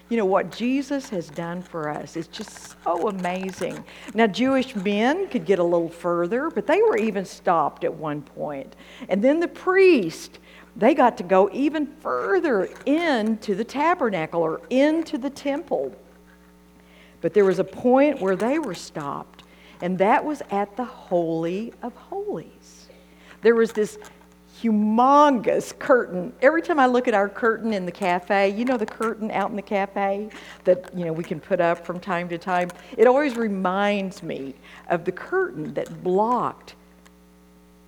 you 0.08 0.16
know 0.16 0.24
what 0.24 0.50
Jesus 0.50 1.08
has 1.10 1.28
done 1.28 1.62
for 1.62 1.88
us 1.88 2.16
is 2.16 2.26
just 2.26 2.76
so 2.82 3.08
amazing. 3.08 3.84
Now, 4.14 4.26
Jewish 4.26 4.74
men 4.74 5.28
could 5.28 5.44
get 5.44 5.58
a 5.58 5.64
little 5.64 5.88
further, 5.88 6.50
but 6.50 6.66
they 6.66 6.82
were 6.82 6.96
even 6.96 7.24
stopped 7.24 7.84
at 7.84 7.94
one 7.94 8.22
point. 8.22 8.76
And 9.08 9.22
then 9.22 9.38
the 9.38 9.48
priest, 9.48 10.38
they 10.76 10.94
got 10.94 11.16
to 11.18 11.22
go 11.22 11.50
even 11.52 11.86
further 12.00 12.68
into 12.86 13.54
the 13.54 13.64
tabernacle 13.64 14.40
or 14.40 14.62
into 14.70 15.18
the 15.18 15.30
temple. 15.30 15.94
But 17.20 17.34
there 17.34 17.44
was 17.44 17.58
a 17.58 17.64
point 17.64 18.20
where 18.20 18.36
they 18.36 18.58
were 18.58 18.74
stopped 18.74 19.39
and 19.82 19.98
that 19.98 20.24
was 20.24 20.42
at 20.50 20.76
the 20.76 20.84
Holy 20.84 21.72
of 21.82 21.94
Holies. 21.94 22.88
There 23.42 23.54
was 23.54 23.72
this 23.72 23.98
humongous 24.62 25.76
curtain. 25.78 26.32
Every 26.42 26.60
time 26.60 26.78
I 26.78 26.86
look 26.86 27.08
at 27.08 27.14
our 27.14 27.28
curtain 27.28 27.72
in 27.72 27.86
the 27.86 27.92
cafe, 27.92 28.50
you 28.50 28.64
know 28.64 28.76
the 28.76 28.86
curtain 28.86 29.30
out 29.30 29.50
in 29.50 29.56
the 29.56 29.62
cafe 29.62 30.28
that 30.64 30.90
you 30.96 31.04
know 31.04 31.12
we 31.12 31.24
can 31.24 31.40
put 31.40 31.60
up 31.60 31.84
from 31.86 31.98
time 31.98 32.28
to 32.28 32.38
time. 32.38 32.70
It 32.96 33.06
always 33.06 33.36
reminds 33.36 34.22
me 34.22 34.54
of 34.88 35.04
the 35.04 35.12
curtain 35.12 35.72
that 35.74 36.02
blocked 36.02 36.74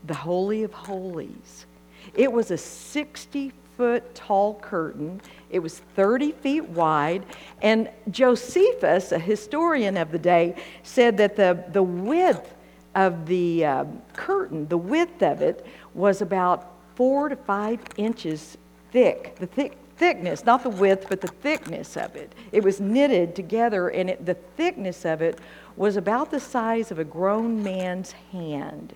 the 0.04 0.14
Holy 0.14 0.62
of 0.62 0.72
Holies. 0.72 1.66
It 2.14 2.32
was 2.32 2.50
a 2.50 2.58
60 2.58 3.52
foot 3.76 4.14
tall 4.14 4.54
curtain. 4.60 5.20
It 5.52 5.60
was 5.60 5.78
30 5.94 6.32
feet 6.32 6.64
wide. 6.70 7.24
And 7.60 7.90
Josephus, 8.10 9.12
a 9.12 9.18
historian 9.18 9.96
of 9.96 10.10
the 10.10 10.18
day, 10.18 10.56
said 10.82 11.16
that 11.18 11.36
the, 11.36 11.62
the 11.72 11.82
width 11.82 12.54
of 12.94 13.26
the 13.26 13.64
uh, 13.64 13.84
curtain, 14.14 14.66
the 14.68 14.78
width 14.78 15.22
of 15.22 15.42
it, 15.42 15.64
was 15.94 16.22
about 16.22 16.72
four 16.94 17.28
to 17.28 17.36
five 17.36 17.78
inches 17.96 18.56
thick. 18.90 19.36
The 19.36 19.46
thick, 19.46 19.76
thickness, 19.96 20.44
not 20.44 20.62
the 20.62 20.70
width, 20.70 21.06
but 21.08 21.20
the 21.20 21.28
thickness 21.28 21.96
of 21.96 22.16
it. 22.16 22.32
It 22.50 22.64
was 22.64 22.80
knitted 22.80 23.36
together, 23.36 23.88
and 23.88 24.10
it, 24.10 24.26
the 24.26 24.34
thickness 24.34 25.04
of 25.04 25.22
it 25.22 25.38
was 25.76 25.96
about 25.96 26.30
the 26.30 26.40
size 26.40 26.90
of 26.90 26.98
a 26.98 27.04
grown 27.04 27.62
man's 27.62 28.12
hand. 28.32 28.94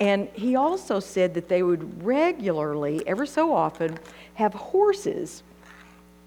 And 0.00 0.28
he 0.34 0.56
also 0.56 1.00
said 1.00 1.34
that 1.34 1.48
they 1.48 1.62
would 1.62 2.04
regularly, 2.04 3.06
ever 3.06 3.24
so 3.24 3.54
often, 3.54 3.98
have 4.34 4.52
horses 4.52 5.42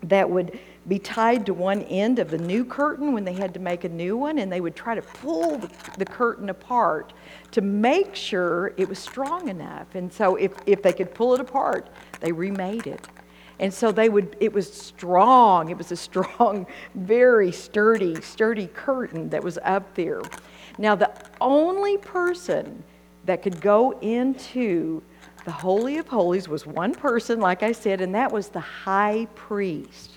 that 0.03 0.29
would 0.29 0.59
be 0.87 0.97
tied 0.97 1.45
to 1.45 1.53
one 1.53 1.83
end 1.83 2.19
of 2.19 2.31
the 2.31 2.37
new 2.37 2.65
curtain 2.65 3.13
when 3.13 3.23
they 3.23 3.33
had 3.33 3.53
to 3.53 3.59
make 3.59 3.83
a 3.83 3.89
new 3.89 4.17
one, 4.17 4.39
and 4.39 4.51
they 4.51 4.61
would 4.61 4.75
try 4.75 4.95
to 4.95 5.01
pull 5.01 5.57
the, 5.97 6.05
curtain 6.05 6.49
apart 6.49 7.13
to 7.51 7.61
make 7.61 8.15
sure 8.15 8.73
it 8.77 8.89
was 8.89 8.97
strong 8.97 9.49
enough. 9.49 9.93
And 9.93 10.11
so, 10.11 10.35
if, 10.35 10.53
if 10.65 10.81
they 10.81 10.93
could 10.93 11.13
pull 11.13 11.33
it 11.35 11.39
apart, 11.39 11.89
they 12.21 12.31
remade 12.31 12.87
it. 12.87 13.07
And 13.59 13.73
so 13.73 13.91
they 13.91 14.07
would, 14.09 14.37
it 14.39 14.53
was 14.53 14.71
strong. 14.71 15.69
It 15.69 15.77
was 15.77 15.91
a 15.91 15.95
strong, 16.07 16.65
very 16.95 17.51
sturdy, 17.51 18.19
sturdy 18.21 18.67
curtain 18.67 19.29
that 19.29 19.43
was 19.43 19.59
up 19.63 19.93
there. 19.95 20.21
Now, 20.77 20.95
the 20.95 21.11
only 21.41 21.97
person 21.97 22.83
that 23.25 23.43
could 23.43 23.61
go 23.61 23.91
into 23.99 25.03
the 25.49 25.53
Holy 25.53 25.97
of 25.97 26.07
Holies 26.07 26.47
was 26.47 26.67
one 26.67 26.93
person, 26.93 27.39
like 27.39 27.63
I 27.63 27.71
said, 27.71 28.01
and 28.01 28.13
that 28.13 28.31
was 28.31 28.49
the 28.49 28.59
high 28.59 29.27
priest. 29.33 30.11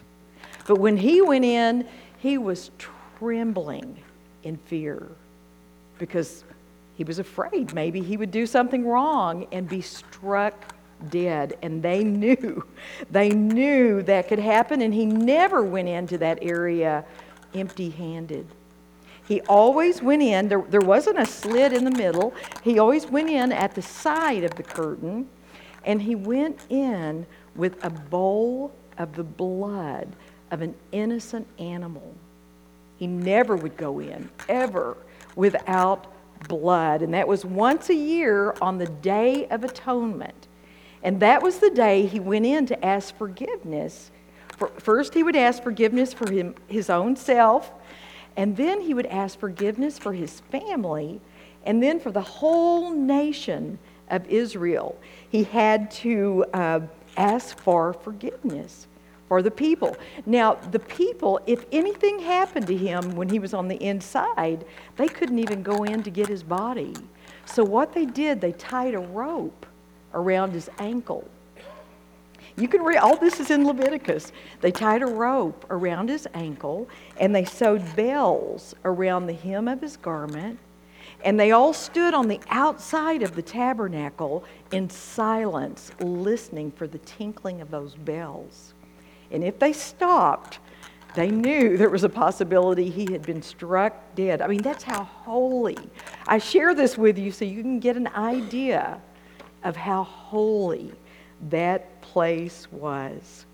But 0.67 0.77
when 0.77 0.95
he 0.95 1.23
went 1.23 1.47
in, 1.47 1.89
he 2.19 2.37
was 2.37 2.71
trembling 2.77 3.97
in 4.43 4.59
fear 4.59 5.09
because 5.99 6.45
he 6.99 7.05
was 7.05 7.19
afraid 7.19 7.73
maybe 7.73 8.03
he 8.03 8.19
would 8.19 8.31
do 8.31 8.45
something 8.45 8.87
wrong 8.87 9.47
and 9.53 9.67
be 9.67 9.81
struck 9.81 10.75
dead. 11.09 11.57
And 11.63 11.83
they 11.83 12.05
knew, 12.21 12.63
they 13.11 13.31
knew 13.31 14.03
that 14.03 14.29
could 14.29 14.39
happen, 14.39 14.83
and 14.83 14.93
he 14.93 15.07
never 15.07 15.63
went 15.63 15.89
into 15.89 16.19
that 16.19 16.41
area 16.43 17.07
empty 17.55 17.89
handed. 17.89 18.47
He 19.33 19.41
always 19.49 20.03
went 20.03 20.21
in, 20.21 20.49
there, 20.49 20.61
there 20.69 20.83
wasn't 20.83 21.19
a 21.19 21.25
slit 21.25 21.73
in 21.73 21.85
the 21.85 21.91
middle. 21.91 22.35
He 22.63 22.79
always 22.79 23.07
went 23.07 23.31
in 23.31 23.51
at 23.51 23.75
the 23.75 23.81
side 23.81 24.45
of 24.45 24.55
the 24.57 24.63
curtain, 24.63 25.27
and 25.87 26.03
he 26.03 26.15
went 26.15 26.61
in 26.69 27.25
with 27.57 27.83
a 27.83 27.89
bowl 27.89 28.75
of 28.99 29.17
the 29.17 29.25
blood 29.25 30.15
of 30.51 30.61
an 30.61 30.75
innocent 30.93 31.47
animal. 31.59 32.15
He 32.99 33.07
never 33.07 33.57
would 33.57 33.79
go 33.79 34.01
in, 34.01 34.29
ever, 34.51 34.99
without 35.35 36.13
blood. 36.47 37.01
And 37.01 37.15
that 37.15 37.27
was 37.27 37.43
once 37.43 37.89
a 37.89 37.95
year 37.95 38.55
on 38.61 38.77
the 38.77 38.85
Day 38.85 39.49
of 39.49 39.65
Atonement. 39.65 40.47
And 41.03 41.21
that 41.21 41.43
was 41.43 41.57
the 41.57 41.71
day 41.71 42.05
he 42.05 42.21
went 42.21 42.45
in 42.45 42.67
to 42.67 42.85
ask 42.85 43.17
forgiveness. 43.17 44.11
First, 44.77 45.15
he 45.15 45.23
would 45.23 45.37
ask 45.37 45.63
forgiveness 45.63 46.13
for 46.13 46.31
him, 46.31 46.55
his 46.69 46.91
own 46.91 47.17
self 47.17 47.73
and 48.37 48.57
then 48.57 48.81
he 48.81 48.95
would 48.95 49.07
ask 49.07 49.39
forgiveness 49.39 49.99
for 49.99 50.13
his 50.13 50.41
family 50.41 51.21
and 51.65 51.83
then 51.83 52.01
for 52.01 52.11
the 52.11 52.23
whole 52.23 52.91
nation 52.91 53.79
of 54.11 54.27
Israel. 54.29 54.99
He 55.29 55.45
had 55.45 55.91
to 55.93 56.45
uh, 56.53 56.81
ask 57.17 57.59
for 57.59 57.93
forgiveness 57.93 58.87
for 59.29 59.43
the 59.43 59.51
people. 59.51 59.97
Now, 60.27 60.55
the 60.55 60.79
people, 60.79 61.41
if 61.47 61.65
anything 61.73 62.19
happened 62.19 62.67
to 62.67 62.77
him 62.77 63.17
when 63.17 63.29
he 63.29 63.39
was 63.39 63.55
on 63.55 63.69
the 63.69 63.83
inside, 63.83 64.65
they 64.97 65.09
couldn't 65.09 65.39
even 65.39 65.63
go 65.63 65.85
in 65.85 66.03
to 66.03 66.11
get 66.11 66.29
his 66.29 66.43
body. 66.43 66.95
So, 67.47 67.65
what 67.65 67.93
they 67.93 68.05
did, 68.05 68.41
they 68.41 68.53
tied 68.53 68.95
a 68.95 68.99
rope 68.99 69.65
around 70.13 70.53
his 70.53 70.69
ankle 70.79 71.27
you 72.57 72.69
can 72.69 72.83
read, 72.83 72.99
all 72.99 73.17
this 73.17 73.41
is 73.41 73.51
in 73.51 73.67
Leviticus. 73.67 74.33
They 74.61 74.73
tied 74.73 75.03
a 75.03 75.07
rope 75.07 75.65
around 75.71 76.09
his 76.09 76.29
ankle 76.35 76.89
and 77.19 77.35
they 77.35 77.45
sewed 77.45 77.97
bells 77.97 78.75
around 78.85 79.27
the 79.27 79.33
hem 79.33 79.69
of 79.69 79.81
his 79.81 79.97
garment. 79.97 80.59
And 81.25 81.39
they 81.39 81.53
all 81.53 81.73
stood 81.73 82.15
on 82.15 82.29
the 82.29 82.41
outside 82.49 83.23
of 83.23 83.37
the 83.37 83.43
tabernacle 83.43 84.45
in 84.73 84.91
silence, 84.91 85.93
listening 86.01 86.73
for 86.73 86.87
the 86.87 86.99
tinkling 86.99 87.61
of 87.61 87.71
those 87.71 87.95
bells. 87.95 88.75
And 89.31 89.45
if 89.45 89.59
they 89.59 89.73
stopped, 89.73 90.59
they 91.15 91.31
knew 91.31 91.77
there 91.77 91.91
was 91.91 92.05
a 92.05 92.09
possibility 92.09 92.91
he 92.91 93.13
had 93.13 93.23
been 93.23 93.43
struck 93.43 94.15
dead. 94.15 94.43
I 94.43 94.47
mean, 94.47 94.63
that's 94.63 94.83
how 94.83 95.05
holy. 95.05 95.79
I 96.27 96.39
share 96.39 96.75
this 96.75 96.99
with 96.99 97.19
you 97.19 97.31
so 97.31 97.45
you 97.45 97.63
can 97.63 97.81
get 97.81 97.97
an 97.97 98.09
idea 98.09 99.01
of 99.63 99.77
how 99.77 100.03
holy 100.03 100.93
that 101.51 102.01
place 102.03 102.71
was. 102.71 103.45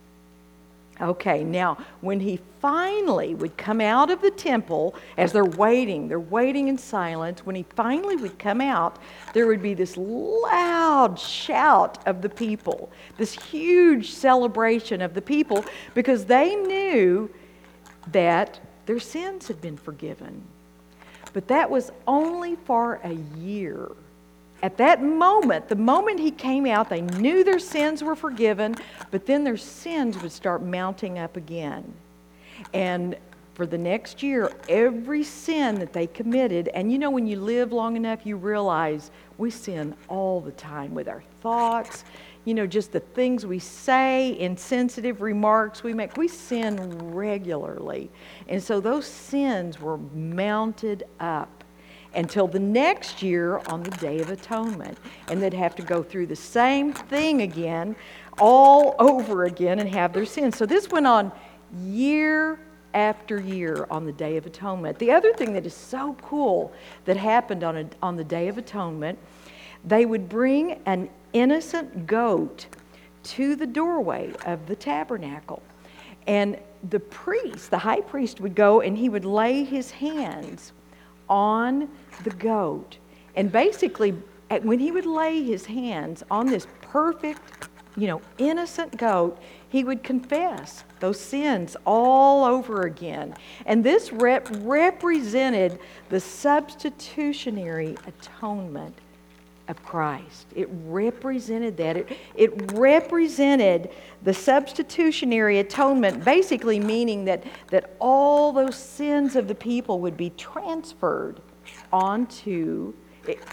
Okay, 1.01 1.45
now 1.45 1.79
when 2.01 2.19
he 2.19 2.41
finally 2.61 3.35
would 3.35 3.57
come 3.57 3.81
out 3.81 4.11
of 4.11 4.21
the 4.21 4.33
temple, 4.33 4.97
as 5.17 5.33
they're 5.33 5.45
waiting, 5.45 6.09
they're 6.09 6.19
waiting 6.19 6.67
in 6.67 6.77
silence, 6.77 7.47
when 7.47 7.55
he 7.55 7.65
finally 7.77 8.17
would 8.17 8.37
come 8.39 8.61
out, 8.61 8.99
there 9.33 9.47
would 9.47 9.63
be 9.63 9.75
this 9.75 9.97
loud 9.97 11.17
shout 11.17 12.05
of 12.07 12.21
the 12.21 12.29
people, 12.29 12.91
this 13.17 13.33
huge 13.33 14.11
celebration 14.11 15.01
of 15.01 15.15
the 15.15 15.23
people, 15.23 15.65
because 15.95 16.25
they 16.25 16.57
knew 16.57 17.31
that 18.11 18.59
their 18.87 18.99
sins 18.99 19.47
had 19.47 19.61
been 19.61 19.77
forgiven. 19.77 20.43
But 21.33 21.47
that 21.49 21.71
was 21.71 21.93
only 22.09 22.57
for 22.57 23.01
a 23.05 23.15
year. 23.39 23.89
At 24.63 24.77
that 24.79 25.03
moment, 25.03 25.69
the 25.69 25.77
moment 25.77 26.19
he 26.19 26.31
came 26.31 26.67
out, 26.67 26.89
they 26.89 27.01
knew 27.01 27.45
their 27.45 27.61
sins 27.61 28.03
were 28.03 28.17
forgiven, 28.17 28.75
but 29.11 29.25
then 29.25 29.45
their 29.45 29.57
sins 29.57 30.21
would 30.21 30.33
start 30.33 30.63
mounting 30.63 31.19
up 31.19 31.37
again. 31.37 31.93
And 32.75 33.17
for 33.55 33.67
the 33.67 33.79
next 33.79 34.23
year, 34.23 34.53
every 34.69 35.23
sin 35.23 35.77
that 35.77 35.93
they 35.93 36.07
committed, 36.07 36.69
and 36.69 36.91
you 36.93 36.99
know, 36.99 37.11
when 37.11 37.27
you 37.27 37.41
live 37.41 37.73
long 37.73 37.97
enough, 37.97 38.25
you 38.25 38.37
realize 38.37 39.11
we 39.37 39.51
sin 39.51 39.95
all 40.09 40.41
the 40.41 40.53
time 40.53 40.95
with 40.95 41.09
our 41.09 41.23
thoughts, 41.41 42.05
you 42.45 42.55
know, 42.55 42.67
just 42.67 42.93
the 42.93 43.01
things 43.01 43.45
we 43.45 43.59
say, 43.59 44.39
insensitive 44.39 45.21
remarks 45.21 45.83
we 45.83 45.93
make. 45.93 46.17
We 46.17 46.29
sin 46.29 46.99
regularly. 47.13 48.11
And 48.49 48.63
so 48.63 48.81
those 48.81 49.07
sins 49.07 49.81
were 49.81 49.99
mounted 49.99 51.05
up 51.21 51.58
until 52.15 52.47
the 52.47 52.59
next 52.59 53.23
year 53.23 53.59
on 53.67 53.83
the 53.83 53.91
Day 53.93 54.21
of 54.21 54.31
Atonement. 54.31 54.99
And 55.29 55.43
they'd 55.43 55.55
have 55.55 55.75
to 55.77 55.83
go 55.83 56.03
through 56.03 56.27
the 56.27 56.37
same 56.37 56.93
thing 56.93 57.43
again, 57.43 57.97
all 58.39 58.95
over 58.99 59.45
again, 59.45 59.79
and 59.79 59.89
have 59.89 60.13
their 60.13 60.27
sins. 60.27 60.57
So 60.57 60.67
this 60.67 60.89
went 60.89 61.07
on 61.07 61.33
year 61.83 62.59
after 62.95 63.41
year 63.41 63.87
on 63.91 64.07
the 64.07 64.13
Day 64.13 64.37
of 64.37 64.47
Atonement. 64.47 64.99
The 64.99 65.13
other 65.13 65.33
thing 65.35 65.53
that 65.53 65.67
is 65.67 65.75
so 65.75 66.17
cool 66.23 66.73
that 67.05 67.17
happened 67.17 67.63
on, 67.63 67.77
a, 67.77 67.87
on 68.03 68.17
the 68.17 68.25
Day 68.25 68.49
of 68.49 68.59
Atonement, 68.59 69.19
they 69.85 70.07
would 70.07 70.29
bring 70.29 70.81
an 70.87 71.09
innocent 71.33 72.07
goat 72.07 72.67
to 73.23 73.55
the 73.55 73.67
doorway 73.67 74.33
of 74.47 74.67
the 74.67 74.75
tabernacle. 74.75 75.63
And 76.27 76.59
the 76.91 77.01
priest, 77.01 77.71
the 77.71 77.79
high 77.79 78.01
priest, 78.01 78.41
would 78.41 78.55
go 78.55 78.81
and 78.81 78.97
he 78.97 79.09
would 79.09 79.25
lay 79.25 79.65
his 79.65 79.91
hands 79.91 80.73
on 81.29 81.89
the 82.25 82.31
goat. 82.31 82.99
And 83.37 83.51
basically, 83.53 84.11
when 84.63 84.79
he 84.79 84.91
would 84.91 85.07
lay 85.07 85.43
his 85.43 85.67
hands 85.67 86.23
on 86.31 86.47
this 86.47 86.67
perfect, 86.81 87.69
you 87.97 88.07
know, 88.07 88.23
innocent 88.39 88.97
goat, 88.97 89.39
he 89.69 89.85
would 89.85 90.03
confess 90.03 90.85
those 91.01 91.21
sins 91.21 91.77
all 91.85 92.45
over 92.45 92.83
again. 92.83 93.35
And 93.67 93.85
this 93.85 94.13
rep- 94.13 94.49
represented 94.61 95.79
the 96.09 96.21
substitutionary 96.21 97.97
atonement 98.07 98.97
of 99.69 99.83
Christ. 99.85 100.47
It 100.55 100.69
represented 100.85 101.77
that. 101.77 101.97
It, 101.97 102.19
it 102.35 102.73
represented 102.73 103.91
the 104.23 104.35
substitutionary 104.35 105.59
atonement, 105.59 106.25
basically 106.25 106.81
meaning 106.81 107.25
that, 107.27 107.45
that 107.69 107.95
all 107.99 108.53
those 108.53 108.77
sins 108.77 109.37
of 109.37 109.47
the 109.47 109.55
people 109.55 110.01
would 110.01 110.17
be 110.17 110.31
transferred 110.31 111.41
onto 111.93 112.95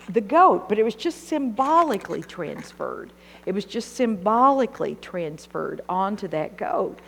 the 0.10 0.22
goat, 0.22 0.70
but 0.70 0.80
it 0.80 0.84
was 0.84 0.96
just 0.96 1.28
symbolically 1.28 2.22
transferred. 2.22 3.12
It 3.46 3.54
was 3.54 3.66
just 3.66 3.96
symbolically 3.96 4.96
transferred 5.02 5.82
onto 5.90 6.28
that 6.30 6.58
goat. 6.58 7.00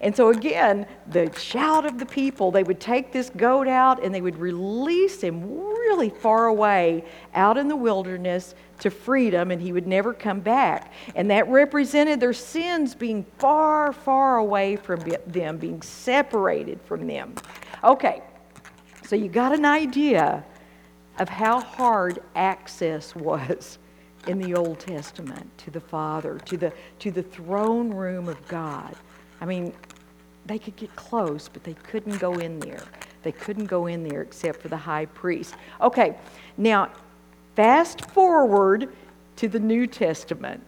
And 0.00 0.14
so, 0.14 0.30
again, 0.30 0.86
the 1.08 1.32
shout 1.38 1.86
of 1.86 1.98
the 1.98 2.06
people, 2.06 2.50
they 2.50 2.62
would 2.62 2.80
take 2.80 3.12
this 3.12 3.30
goat 3.30 3.68
out 3.68 4.02
and 4.02 4.14
they 4.14 4.20
would 4.20 4.38
release 4.38 5.20
him 5.20 5.48
really 5.48 6.10
far 6.10 6.46
away 6.46 7.04
out 7.34 7.56
in 7.56 7.68
the 7.68 7.76
wilderness 7.76 8.54
to 8.80 8.90
freedom, 8.90 9.50
and 9.50 9.62
he 9.62 9.72
would 9.72 9.86
never 9.86 10.12
come 10.12 10.40
back. 10.40 10.92
And 11.14 11.30
that 11.30 11.48
represented 11.48 12.20
their 12.20 12.32
sins 12.32 12.94
being 12.94 13.24
far, 13.38 13.92
far 13.92 14.38
away 14.38 14.76
from 14.76 15.00
them, 15.26 15.58
being 15.58 15.80
separated 15.80 16.80
from 16.82 17.06
them. 17.06 17.34
Okay, 17.84 18.22
so 19.06 19.14
you 19.14 19.28
got 19.28 19.52
an 19.52 19.64
idea 19.64 20.44
of 21.18 21.28
how 21.28 21.60
hard 21.60 22.20
access 22.34 23.14
was 23.14 23.78
in 24.26 24.38
the 24.38 24.54
Old 24.54 24.80
Testament 24.80 25.50
to 25.58 25.70
the 25.70 25.80
Father, 25.80 26.38
to 26.46 26.56
the, 26.56 26.72
to 26.98 27.10
the 27.10 27.22
throne 27.22 27.90
room 27.90 28.28
of 28.28 28.46
God. 28.48 28.96
I 29.40 29.46
mean, 29.46 29.72
they 30.46 30.58
could 30.58 30.76
get 30.76 30.94
close, 30.96 31.48
but 31.48 31.64
they 31.64 31.74
couldn't 31.74 32.18
go 32.18 32.34
in 32.34 32.60
there. 32.60 32.82
They 33.22 33.32
couldn't 33.32 33.66
go 33.66 33.86
in 33.86 34.06
there 34.06 34.22
except 34.22 34.60
for 34.60 34.68
the 34.68 34.76
high 34.76 35.06
priest. 35.06 35.54
Okay, 35.80 36.16
now 36.56 36.90
fast 37.56 38.04
forward 38.10 38.94
to 39.36 39.48
the 39.48 39.60
New 39.60 39.86
Testament. 39.86 40.62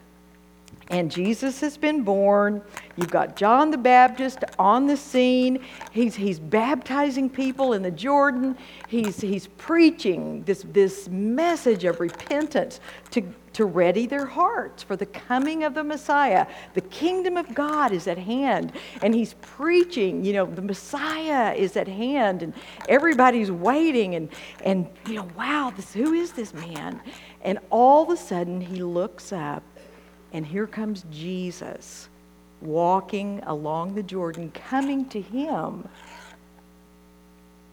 And 0.89 1.11
Jesus 1.11 1.59
has 1.61 1.75
been 1.77 2.03
born. 2.03 2.61
You've 2.95 3.11
got 3.11 3.35
John 3.35 3.71
the 3.71 3.77
Baptist 3.77 4.39
on 4.57 4.87
the 4.87 4.95
scene. 4.95 5.63
He's, 5.91 6.15
he's 6.15 6.39
baptizing 6.39 7.29
people 7.29 7.73
in 7.73 7.81
the 7.81 7.91
Jordan. 7.91 8.57
He's, 8.87 9.19
he's 9.19 9.47
preaching 9.57 10.43
this, 10.43 10.65
this 10.71 11.09
message 11.09 11.83
of 11.83 11.99
repentance 11.99 12.79
to, 13.11 13.21
to 13.57 13.65
ready 13.65 14.05
their 14.05 14.27
hearts 14.27 14.83
for 14.83 14.95
the 14.95 15.07
coming 15.07 15.63
of 15.63 15.73
the 15.73 15.83
Messiah. 15.83 16.45
The 16.75 16.81
kingdom 16.81 17.37
of 17.37 17.55
God 17.55 17.91
is 17.91 18.07
at 18.07 18.19
hand. 18.19 18.71
And 19.01 19.15
he's 19.15 19.33
preaching, 19.41 20.23
you 20.23 20.33
know, 20.33 20.45
the 20.45 20.61
Messiah 20.61 21.55
is 21.55 21.75
at 21.75 21.87
hand. 21.87 22.43
And 22.43 22.53
everybody's 22.87 23.49
waiting. 23.49 24.13
And, 24.13 24.29
and 24.63 24.87
you 25.07 25.15
know, 25.15 25.27
wow, 25.35 25.73
this, 25.75 25.91
who 25.91 26.13
is 26.13 26.33
this 26.33 26.53
man? 26.53 27.01
And 27.41 27.57
all 27.71 28.03
of 28.03 28.09
a 28.11 28.17
sudden, 28.17 28.61
he 28.61 28.83
looks 28.83 29.33
up 29.33 29.63
and 30.33 30.45
here 30.45 30.67
comes 30.67 31.03
Jesus 31.09 32.09
walking 32.61 33.41
along 33.47 33.95
the 33.95 34.03
Jordan, 34.03 34.51
coming 34.51 35.09
to 35.09 35.19
him 35.19 35.89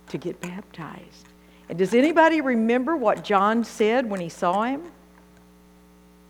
to 0.09 0.17
get 0.17 0.41
baptized. 0.41 1.29
And 1.69 1.77
does 1.77 1.93
anybody 1.93 2.41
remember 2.41 2.97
what 2.97 3.23
John 3.23 3.65
said 3.65 4.09
when 4.09 4.21
he 4.21 4.31
saw 4.31 4.63
him? 4.63 4.91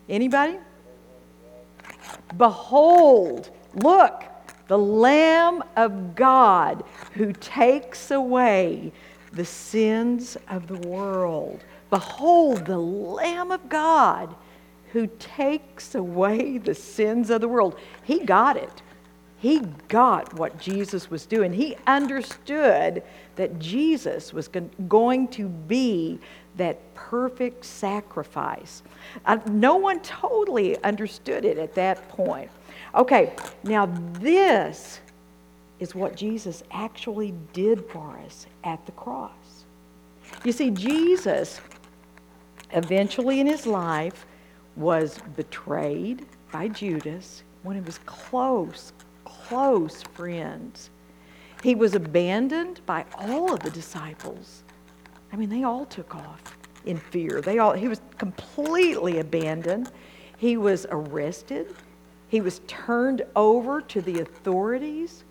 Anybody? 0.09 0.59
Behold, 2.37 3.51
look, 3.75 4.25
the 4.69 4.79
Lamb 4.79 5.63
of 5.77 6.15
God 6.15 6.85
who 7.13 7.33
takes 7.33 8.11
away 8.11 8.93
the 9.33 9.45
sins 9.45 10.37
of 10.49 10.67
the 10.67 10.89
world. 10.89 11.65
Behold, 11.91 12.67
the 12.67 12.79
Lamb 12.79 13.51
of 13.51 13.69
God 13.69 14.35
who 14.93 15.07
takes 15.19 15.95
away 15.95 16.59
the 16.59 16.75
sins 16.75 17.31
of 17.31 17.41
the 17.41 17.49
world. 17.49 17.79
He 18.05 18.21
got 18.21 18.57
it. 18.57 18.83
He 19.45 19.61
got 19.89 20.33
what 20.39 20.59
Jesus 20.59 21.11
was 21.11 21.27
doing. 21.27 21.53
He 21.53 21.77
understood 21.87 23.03
that 23.37 23.59
Jesus 23.59 24.33
was 24.33 24.49
going 24.49 25.29
to 25.29 25.49
be 25.49 26.19
that 26.57 26.95
perfect 26.95 27.63
sacrifice. 27.63 28.83
Uh, 29.27 29.37
no 29.51 29.77
one 29.77 30.01
totally 30.01 30.83
understood 30.83 31.45
it 31.45 31.59
at 31.59 31.75
that 31.75 32.09
point. 32.09 32.51
Okay, 32.95 33.35
now 33.65 33.85
this 34.15 35.01
is 35.79 35.95
what 35.95 36.17
Jesus 36.17 36.63
actually 36.71 37.35
did 37.53 37.85
for 37.91 38.19
us 38.25 38.47
at 38.65 38.87
the 38.87 38.93
cross. 38.93 39.67
You 40.43 40.53
see, 40.53 40.71
Jesus 40.71 41.61
eventually 42.71 43.41
in 43.41 43.47
his 43.47 43.67
life 43.67 44.25
was 44.75 45.19
betrayed 45.37 46.25
by 46.51 46.69
Judas, 46.69 47.43
one 47.63 47.77
of 47.77 47.85
his 47.85 47.99
close, 48.07 48.95
close 49.25 50.03
friends. 50.03 50.91
He 51.63 51.75
was 51.75 51.95
abandoned 51.95 52.81
by 52.87 53.05
all 53.19 53.55
of 53.55 53.61
the 53.61 53.71
disciples. 53.71 54.63
I 55.33 55.37
mean, 55.37 55.49
they 55.49 55.65
all 55.65 55.87
took 55.87 56.15
off 56.15 56.57
in 56.85 56.99
fear. 56.99 57.41
They 57.41 57.59
all, 57.59 57.73
he 57.73 57.89
was 57.89 58.01
completely 58.19 59.19
abandoned. 59.19 59.91
He 60.37 60.57
was 60.57 60.87
arrested. 60.91 61.75
He 62.29 62.41
was 62.41 62.61
turned 62.67 63.23
over 63.35 63.81
to 63.81 64.03
the 64.03 64.21
authorities. 64.21 65.25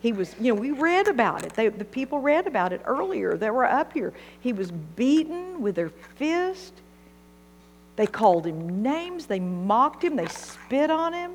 He 0.00 0.12
was, 0.12 0.34
you 0.38 0.54
know, 0.54 0.60
we 0.60 0.70
read 0.70 1.08
about 1.08 1.44
it. 1.44 1.54
They, 1.54 1.68
the 1.68 1.84
people 1.84 2.20
read 2.20 2.46
about 2.46 2.72
it 2.72 2.82
earlier 2.84 3.36
that 3.36 3.52
were 3.52 3.64
up 3.64 3.92
here. 3.92 4.12
He 4.40 4.52
was 4.52 4.70
beaten 4.70 5.60
with 5.60 5.74
their 5.74 5.88
fist. 5.88 6.74
They 7.96 8.06
called 8.06 8.46
him 8.46 8.80
names, 8.80 9.26
they 9.26 9.40
mocked 9.40 10.04
him, 10.04 10.14
they 10.14 10.28
spit 10.28 10.88
on 10.88 11.12
him. 11.12 11.32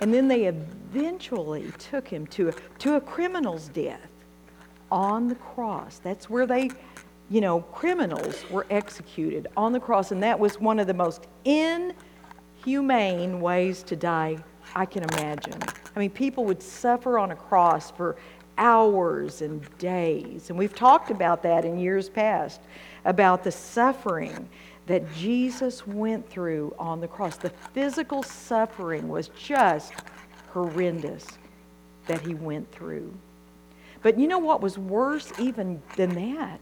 And 0.00 0.14
then 0.14 0.28
they 0.28 0.44
eventually 0.44 1.72
took 1.78 2.06
him 2.06 2.26
to 2.28 2.48
a, 2.48 2.52
to 2.80 2.94
a 2.94 3.00
criminal's 3.00 3.68
death 3.68 4.08
on 4.90 5.28
the 5.28 5.34
cross. 5.34 5.98
That's 5.98 6.30
where 6.30 6.46
they, 6.46 6.70
you 7.30 7.40
know, 7.40 7.60
criminals 7.60 8.44
were 8.50 8.66
executed 8.70 9.48
on 9.56 9.72
the 9.72 9.80
cross. 9.80 10.12
And 10.12 10.22
that 10.22 10.38
was 10.38 10.60
one 10.60 10.78
of 10.78 10.86
the 10.86 10.94
most 10.94 11.26
inhumane 11.44 13.40
ways 13.40 13.82
to 13.84 13.96
die 13.96 14.38
I 14.74 14.86
can 14.86 15.02
imagine. 15.02 15.60
I 15.96 15.98
mean, 15.98 16.10
people 16.10 16.44
would 16.44 16.62
suffer 16.62 17.18
on 17.18 17.30
a 17.30 17.36
cross 17.36 17.90
for 17.90 18.16
hours 18.58 19.42
and 19.42 19.66
days. 19.78 20.50
And 20.50 20.58
we've 20.58 20.74
talked 20.74 21.10
about 21.10 21.42
that 21.44 21.64
in 21.64 21.78
years 21.78 22.08
past 22.08 22.60
about 23.04 23.44
the 23.44 23.52
suffering 23.52 24.48
that 24.88 25.14
Jesus 25.14 25.86
went 25.86 26.28
through 26.28 26.74
on 26.78 27.00
the 27.00 27.08
cross. 27.08 27.36
The 27.36 27.50
physical 27.72 28.22
suffering 28.22 29.08
was 29.08 29.28
just 29.28 29.92
horrendous 30.50 31.26
that 32.06 32.22
he 32.22 32.34
went 32.34 32.72
through. 32.72 33.14
But 34.02 34.18
you 34.18 34.26
know 34.26 34.38
what 34.38 34.62
was 34.62 34.78
worse 34.78 35.30
even 35.38 35.82
than 35.96 36.14
that? 36.14 36.60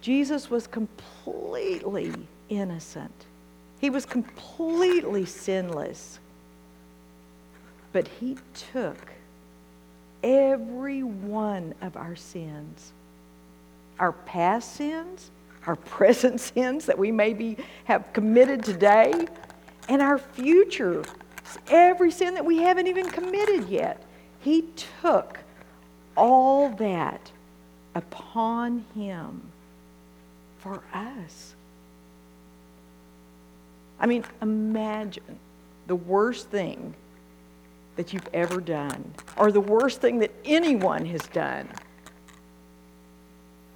Jesus 0.00 0.48
was 0.48 0.66
completely 0.66 2.12
innocent. 2.48 3.26
He 3.80 3.90
was 3.90 4.06
completely 4.06 5.26
sinless. 5.26 6.18
But 7.92 8.08
he 8.08 8.38
took 8.72 8.96
every 10.22 11.02
one 11.02 11.74
of 11.82 11.96
our 11.96 12.16
sins, 12.16 12.92
our 13.98 14.12
past 14.12 14.74
sins, 14.76 15.30
our 15.68 15.76
present 15.76 16.40
sins 16.54 16.86
that 16.86 16.98
we 16.98 17.12
maybe 17.12 17.56
have 17.84 18.12
committed 18.12 18.64
today, 18.64 19.26
and 19.88 20.02
our 20.02 20.18
future, 20.18 21.04
every 21.68 22.10
sin 22.10 22.34
that 22.34 22.44
we 22.44 22.58
haven't 22.58 22.88
even 22.88 23.08
committed 23.08 23.68
yet. 23.68 24.02
He 24.40 24.64
took 25.02 25.38
all 26.16 26.70
that 26.70 27.30
upon 27.94 28.84
him 28.94 29.42
for 30.58 30.82
us. 30.92 31.54
I 34.00 34.06
mean, 34.06 34.24
imagine 34.42 35.38
the 35.86 35.96
worst 35.96 36.48
thing 36.48 36.94
that 37.96 38.12
you've 38.12 38.28
ever 38.32 38.60
done, 38.60 39.12
or 39.36 39.50
the 39.50 39.60
worst 39.60 40.00
thing 40.00 40.20
that 40.20 40.30
anyone 40.44 41.04
has 41.06 41.26
done. 41.28 41.68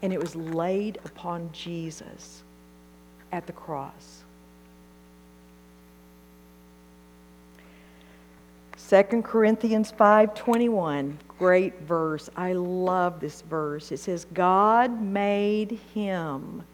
And 0.03 0.13
it 0.13 0.21
was 0.21 0.35
laid 0.35 0.99
upon 1.05 1.51
Jesus 1.53 2.43
at 3.31 3.47
the 3.47 3.53
cross. 3.53 4.25
2 8.77 9.23
Corinthians 9.23 9.91
5:21, 9.91 11.17
great 11.39 11.81
verse. 11.81 12.29
I 12.37 12.53
love 12.53 13.21
this 13.21 13.41
verse. 13.43 13.91
It 13.91 13.99
says, 13.99 14.27
"God 14.35 15.01
made 15.01 15.79
him 15.95 16.65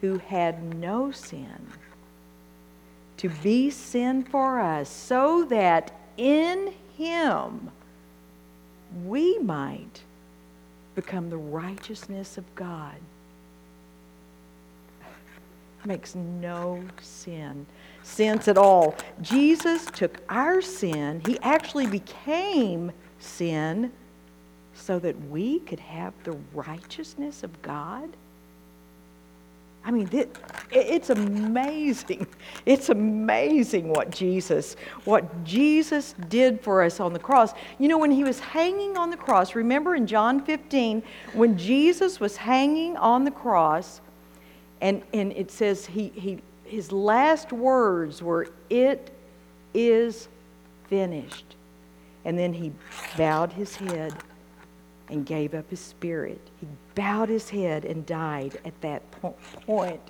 who 0.00 0.18
had 0.18 0.74
no 0.74 1.12
sin 1.12 1.72
to 3.18 3.28
be 3.28 3.70
sin 3.70 4.24
for 4.24 4.58
us, 4.60 4.88
so 4.88 5.44
that 5.44 5.92
in 6.16 6.72
him 6.96 7.70
we 9.04 9.38
might 9.38 10.02
become 11.00 11.30
the 11.30 11.38
righteousness 11.38 12.38
of 12.38 12.44
God." 12.54 12.96
Makes 15.84 16.14
no 16.14 16.82
sin 17.00 17.66
sense 18.08 18.48
at 18.48 18.58
all. 18.58 18.96
Jesus 19.20 19.84
took 19.86 20.20
our 20.28 20.60
sin, 20.60 21.22
He 21.26 21.38
actually 21.40 21.86
became 21.86 22.90
sin 23.18 23.92
so 24.74 24.98
that 24.98 25.28
we 25.28 25.60
could 25.60 25.80
have 25.80 26.14
the 26.24 26.36
righteousness 26.54 27.42
of 27.42 27.60
God. 27.62 28.08
I 29.88 29.90
mean, 29.90 30.08
it's 30.70 31.08
amazing. 31.08 32.26
It's 32.66 32.90
amazing 32.90 33.88
what 33.88 34.10
Jesus, 34.10 34.76
what 35.04 35.42
Jesus 35.42 36.14
did 36.28 36.60
for 36.60 36.82
us 36.82 37.00
on 37.00 37.14
the 37.14 37.18
cross. 37.18 37.54
You 37.78 37.88
know, 37.88 37.96
when 37.96 38.10
he 38.10 38.24
was 38.24 38.38
hanging 38.38 38.98
on 38.98 39.08
the 39.08 39.16
cross, 39.16 39.54
remember 39.54 39.94
in 39.94 40.06
John 40.06 40.44
15, 40.44 41.02
when 41.32 41.56
Jesus 41.56 42.20
was 42.20 42.36
hanging 42.36 42.98
on 42.98 43.24
the 43.24 43.30
cross, 43.30 44.02
and, 44.82 45.02
and 45.14 45.32
it 45.32 45.50
says 45.50 45.86
he, 45.86 46.08
he 46.08 46.42
his 46.64 46.92
last 46.92 47.50
words 47.50 48.22
were, 48.22 48.48
It 48.68 49.10
is 49.72 50.28
finished. 50.88 51.56
And 52.26 52.38
then 52.38 52.52
he 52.52 52.72
bowed 53.16 53.54
his 53.54 53.74
head 53.76 54.12
and 55.08 55.24
gave 55.24 55.54
up 55.54 55.70
his 55.70 55.80
spirit. 55.80 56.40
He 56.60 56.66
bowed 56.98 57.28
his 57.28 57.48
head 57.48 57.84
and 57.84 58.04
died 58.04 58.58
at 58.64 58.78
that 58.80 59.08
point. 59.64 60.00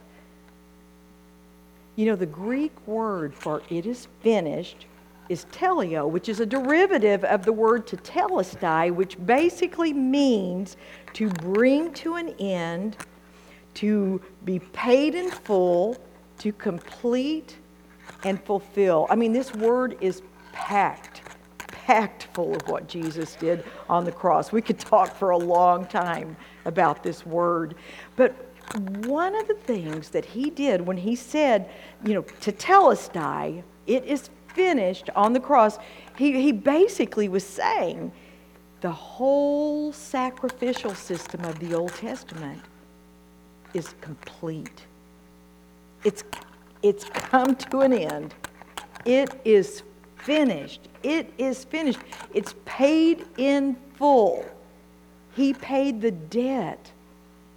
You 1.96 2.06
know, 2.06 2.16
the 2.16 2.24
Greek 2.24 2.72
word 2.86 3.34
for 3.34 3.62
it 3.68 3.84
is 3.84 4.08
finished 4.22 4.86
is 5.28 5.44
teleo, 5.52 6.08
which 6.08 6.30
is 6.30 6.40
a 6.40 6.46
derivative 6.46 7.24
of 7.24 7.44
the 7.44 7.52
word 7.52 7.86
tetelestai, 7.86 8.90
which 8.90 9.18
basically 9.26 9.92
means 9.92 10.78
to 11.12 11.28
bring 11.28 11.92
to 11.92 12.14
an 12.14 12.30
end, 12.38 12.96
to 13.74 14.18
be 14.46 14.58
paid 14.58 15.14
in 15.14 15.30
full, 15.30 15.94
to 16.38 16.52
complete 16.52 17.58
and 18.24 18.42
fulfill. 18.44 19.06
I 19.10 19.14
mean, 19.14 19.34
this 19.34 19.52
word 19.52 19.98
is 20.00 20.22
packed, 20.52 21.20
packed 21.88 22.24
full 22.34 22.54
of 22.54 22.68
what 22.68 22.86
Jesus 22.86 23.34
did 23.36 23.64
on 23.88 24.04
the 24.04 24.12
cross. 24.12 24.52
We 24.52 24.60
could 24.60 24.78
talk 24.78 25.14
for 25.14 25.30
a 25.30 25.38
long 25.38 25.86
time 25.86 26.36
about 26.66 27.02
this 27.02 27.24
word. 27.24 27.76
But 28.14 28.34
one 29.06 29.34
of 29.34 29.48
the 29.48 29.54
things 29.54 30.10
that 30.10 30.26
he 30.26 30.50
did 30.50 30.82
when 30.82 30.98
he 30.98 31.16
said, 31.16 31.70
you 32.04 32.12
know, 32.12 32.22
tetelestai, 32.42 33.62
it 33.86 34.04
is 34.04 34.28
finished 34.48 35.08
on 35.16 35.32
the 35.32 35.40
cross, 35.40 35.78
he, 36.18 36.32
he 36.42 36.52
basically 36.52 37.26
was 37.26 37.42
saying 37.42 38.12
the 38.82 38.92
whole 38.92 39.90
sacrificial 39.90 40.94
system 40.94 41.42
of 41.46 41.58
the 41.58 41.72
Old 41.72 41.94
Testament 41.94 42.60
is 43.72 43.94
complete. 44.02 44.82
It's, 46.04 46.22
it's 46.82 47.04
come 47.04 47.56
to 47.56 47.80
an 47.80 47.94
end. 47.94 48.34
It 49.06 49.40
is 49.46 49.84
finished. 50.18 50.88
It 51.02 51.32
is 51.38 51.64
finished. 51.64 52.00
It's 52.34 52.54
paid 52.64 53.26
in 53.36 53.76
full. 53.94 54.44
He 55.34 55.54
paid 55.54 56.00
the 56.00 56.10
debt 56.10 56.90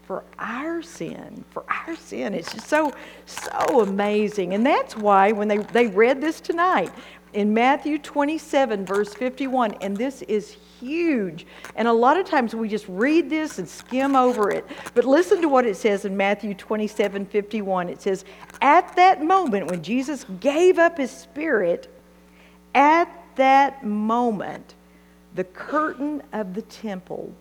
for 0.03 0.23
our 0.39 0.81
sin, 0.81 1.43
for 1.51 1.63
our 1.69 1.95
sin. 1.95 2.33
It's 2.33 2.53
just 2.53 2.67
so, 2.67 2.93
so 3.25 3.81
amazing. 3.81 4.53
And 4.53 4.65
that's 4.65 4.95
why 4.95 5.31
when 5.31 5.47
they, 5.47 5.57
they 5.57 5.87
read 5.87 6.19
this 6.19 6.41
tonight 6.41 6.91
in 7.33 7.53
Matthew 7.53 7.97
27, 7.97 8.85
verse 8.85 9.13
51, 9.13 9.75
and 9.75 9.95
this 9.95 10.21
is 10.23 10.57
huge. 10.79 11.45
And 11.75 11.87
a 11.87 11.93
lot 11.93 12.17
of 12.17 12.25
times 12.25 12.53
we 12.53 12.67
just 12.67 12.85
read 12.89 13.29
this 13.29 13.59
and 13.59 13.67
skim 13.67 14.15
over 14.15 14.51
it. 14.51 14.65
But 14.93 15.05
listen 15.05 15.41
to 15.41 15.47
what 15.47 15.65
it 15.65 15.77
says 15.77 16.05
in 16.05 16.17
Matthew 16.17 16.53
27 16.53 17.25
51. 17.25 17.89
It 17.89 18.01
says, 18.01 18.25
At 18.61 18.95
that 18.95 19.23
moment 19.23 19.67
when 19.67 19.81
Jesus 19.81 20.25
gave 20.39 20.77
up 20.77 20.97
his 20.97 21.11
spirit, 21.11 21.87
at 22.73 23.09
that 23.35 23.85
moment, 23.85 24.75
the 25.35 25.43
curtain 25.43 26.21
of 26.33 26.53
the 26.53 26.61
temple 26.63 27.33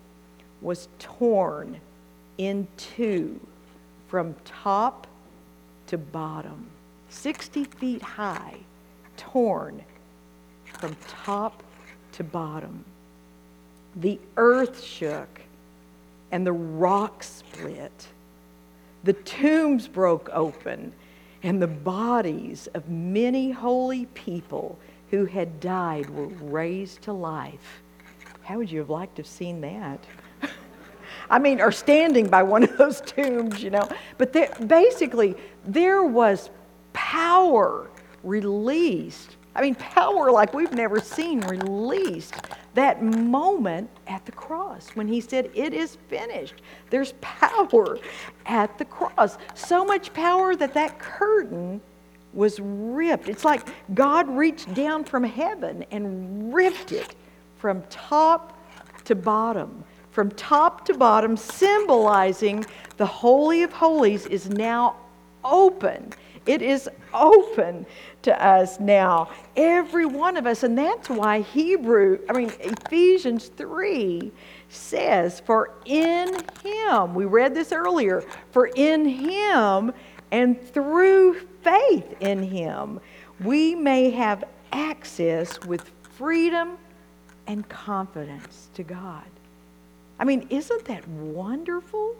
was 0.60 0.88
torn 0.98 1.80
in 2.38 2.66
two 2.76 3.40
from 4.08 4.34
top 4.44 5.06
to 5.86 5.98
bottom, 5.98 6.66
60 7.08 7.64
feet 7.64 8.02
high, 8.02 8.56
torn 9.16 9.82
from 10.78 10.96
top 11.08 11.62
to 12.12 12.24
bottom. 12.24 12.84
The 13.96 14.20
earth 14.36 14.82
shook 14.82 15.40
and 16.30 16.46
the 16.46 16.52
rocks 16.52 17.28
split. 17.28 18.08
The 19.04 19.14
tombs 19.14 19.88
broke 19.88 20.28
open 20.32 20.92
and 21.42 21.60
the 21.60 21.66
bodies 21.66 22.68
of 22.74 22.88
many 22.88 23.50
holy 23.50 24.06
people 24.06 24.78
who 25.10 25.24
had 25.24 25.60
died 25.60 26.08
were 26.10 26.26
raised 26.26 27.02
to 27.02 27.12
life. 27.12 27.82
How 28.42 28.58
would 28.58 28.70
you 28.70 28.78
have 28.78 28.90
liked 28.90 29.16
to 29.16 29.22
have 29.22 29.26
seen 29.28 29.60
that? 29.60 30.04
I 31.30 31.38
mean, 31.38 31.60
or 31.60 31.72
standing 31.72 32.28
by 32.28 32.42
one 32.42 32.62
of 32.62 32.76
those 32.76 33.00
tombs, 33.00 33.62
you 33.62 33.70
know. 33.70 33.88
But 34.18 34.32
there, 34.32 34.54
basically, 34.66 35.36
there 35.64 36.02
was 36.02 36.50
power 36.92 37.90
released. 38.22 39.36
I 39.54 39.62
mean, 39.62 39.74
power 39.74 40.30
like 40.30 40.54
we've 40.54 40.72
never 40.72 41.00
seen 41.00 41.40
released 41.40 42.34
that 42.74 43.02
moment 43.02 43.90
at 44.06 44.24
the 44.24 44.32
cross 44.32 44.90
when 44.94 45.08
he 45.08 45.20
said, 45.20 45.50
It 45.54 45.74
is 45.74 45.96
finished. 46.08 46.62
There's 46.88 47.14
power 47.20 47.98
at 48.46 48.78
the 48.78 48.84
cross. 48.84 49.38
So 49.54 49.84
much 49.84 50.12
power 50.12 50.54
that 50.54 50.74
that 50.74 50.98
curtain 50.98 51.80
was 52.32 52.60
ripped. 52.60 53.28
It's 53.28 53.44
like 53.44 53.68
God 53.94 54.28
reached 54.28 54.72
down 54.74 55.04
from 55.04 55.24
heaven 55.24 55.84
and 55.90 56.54
ripped 56.54 56.92
it 56.92 57.14
from 57.58 57.82
top 57.90 58.56
to 59.04 59.14
bottom. 59.14 59.84
From 60.10 60.30
top 60.32 60.84
to 60.86 60.94
bottom, 60.94 61.36
symbolizing 61.36 62.64
the 62.96 63.06
Holy 63.06 63.62
of 63.62 63.72
Holies 63.72 64.26
is 64.26 64.48
now 64.48 64.96
open. 65.44 66.12
It 66.46 66.62
is 66.62 66.88
open 67.14 67.86
to 68.22 68.44
us 68.44 68.80
now, 68.80 69.30
every 69.56 70.06
one 70.06 70.36
of 70.36 70.46
us. 70.46 70.62
And 70.62 70.76
that's 70.76 71.08
why 71.08 71.40
Hebrew, 71.40 72.18
I 72.28 72.32
mean, 72.32 72.50
Ephesians 72.60 73.48
3 73.48 74.32
says, 74.68 75.40
For 75.40 75.74
in 75.84 76.34
him, 76.62 77.14
we 77.14 77.24
read 77.24 77.54
this 77.54 77.72
earlier, 77.72 78.24
for 78.50 78.66
in 78.74 79.04
him 79.04 79.92
and 80.32 80.60
through 80.60 81.36
faith 81.62 82.16
in 82.20 82.42
him, 82.42 83.00
we 83.42 83.74
may 83.74 84.10
have 84.10 84.44
access 84.72 85.60
with 85.62 85.90
freedom 86.02 86.78
and 87.46 87.68
confidence 87.68 88.68
to 88.74 88.82
God. 88.82 89.24
I 90.18 90.24
mean, 90.24 90.46
isn't 90.50 90.84
that 90.84 91.06
wonderful? 91.08 92.14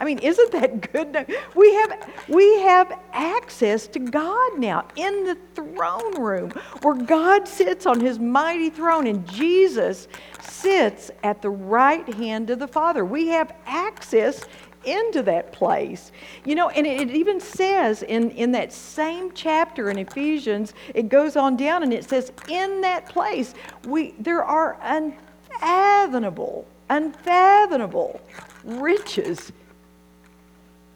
I 0.00 0.04
mean, 0.04 0.18
isn't 0.18 0.52
that 0.52 0.92
good? 0.92 1.26
We 1.56 1.74
have, 1.74 2.08
we 2.28 2.60
have 2.62 2.96
access 3.12 3.88
to 3.88 3.98
God 3.98 4.58
now 4.58 4.86
in 4.94 5.24
the 5.24 5.36
throne 5.54 6.20
room 6.20 6.50
where 6.82 6.94
God 6.94 7.48
sits 7.48 7.84
on 7.84 8.00
his 8.00 8.18
mighty 8.18 8.70
throne 8.70 9.08
and 9.08 9.28
Jesus 9.28 10.06
sits 10.40 11.10
at 11.24 11.42
the 11.42 11.50
right 11.50 12.06
hand 12.14 12.50
of 12.50 12.60
the 12.60 12.68
Father. 12.68 13.04
We 13.04 13.28
have 13.28 13.52
access 13.66 14.44
into 14.84 15.22
that 15.22 15.52
place. 15.52 16.12
You 16.44 16.54
know, 16.54 16.68
and 16.70 16.86
it, 16.86 17.10
even 17.10 17.40
says 17.40 18.02
in, 18.02 18.30
in 18.32 18.52
that 18.52 18.72
same 18.72 19.32
chapter 19.32 19.90
in 19.90 19.98
Ephesians, 19.98 20.74
it 20.94 21.08
goes 21.08 21.36
on 21.36 21.56
down 21.56 21.82
and 21.82 21.92
it 21.92 22.08
says, 22.08 22.32
in 22.48 22.80
that 22.82 23.08
place, 23.08 23.54
we 23.86 24.14
there 24.18 24.44
are 24.44 24.78
unfathomable 24.82 26.66
unfathomable 26.90 28.20
riches 28.64 29.52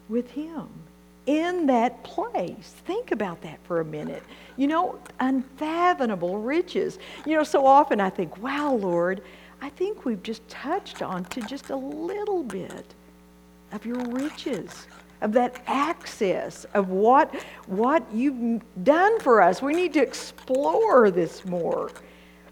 with 0.08 0.30
Him 0.30 0.68
in 1.26 1.66
that 1.66 2.02
place. 2.02 2.74
Think 2.84 3.12
about 3.12 3.40
that 3.42 3.58
for 3.64 3.80
a 3.80 3.84
minute. 3.84 4.22
You 4.56 4.66
know, 4.66 4.98
unfathomable 5.20 6.38
riches. 6.38 6.98
You 7.24 7.36
know, 7.36 7.44
so 7.44 7.66
often 7.66 8.00
I 8.00 8.10
think, 8.10 8.38
wow, 8.38 8.74
Lord, 8.74 9.22
I 9.60 9.68
think 9.68 10.04
we've 10.04 10.22
just 10.22 10.46
touched 10.48 11.02
on 11.02 11.24
to 11.26 11.40
just 11.42 11.70
a 11.70 11.76
little 11.76 12.42
bit 12.42 12.94
of 13.72 13.86
your 13.86 13.98
riches, 14.10 14.86
of 15.20 15.32
that 15.32 15.62
access, 15.66 16.64
of 16.74 16.88
what, 16.88 17.34
what 17.66 18.04
you've 18.12 18.62
done 18.84 19.18
for 19.20 19.40
us. 19.40 19.62
We 19.62 19.72
need 19.72 19.92
to 19.94 20.02
explore 20.02 21.10
this 21.10 21.44
more. 21.44 21.90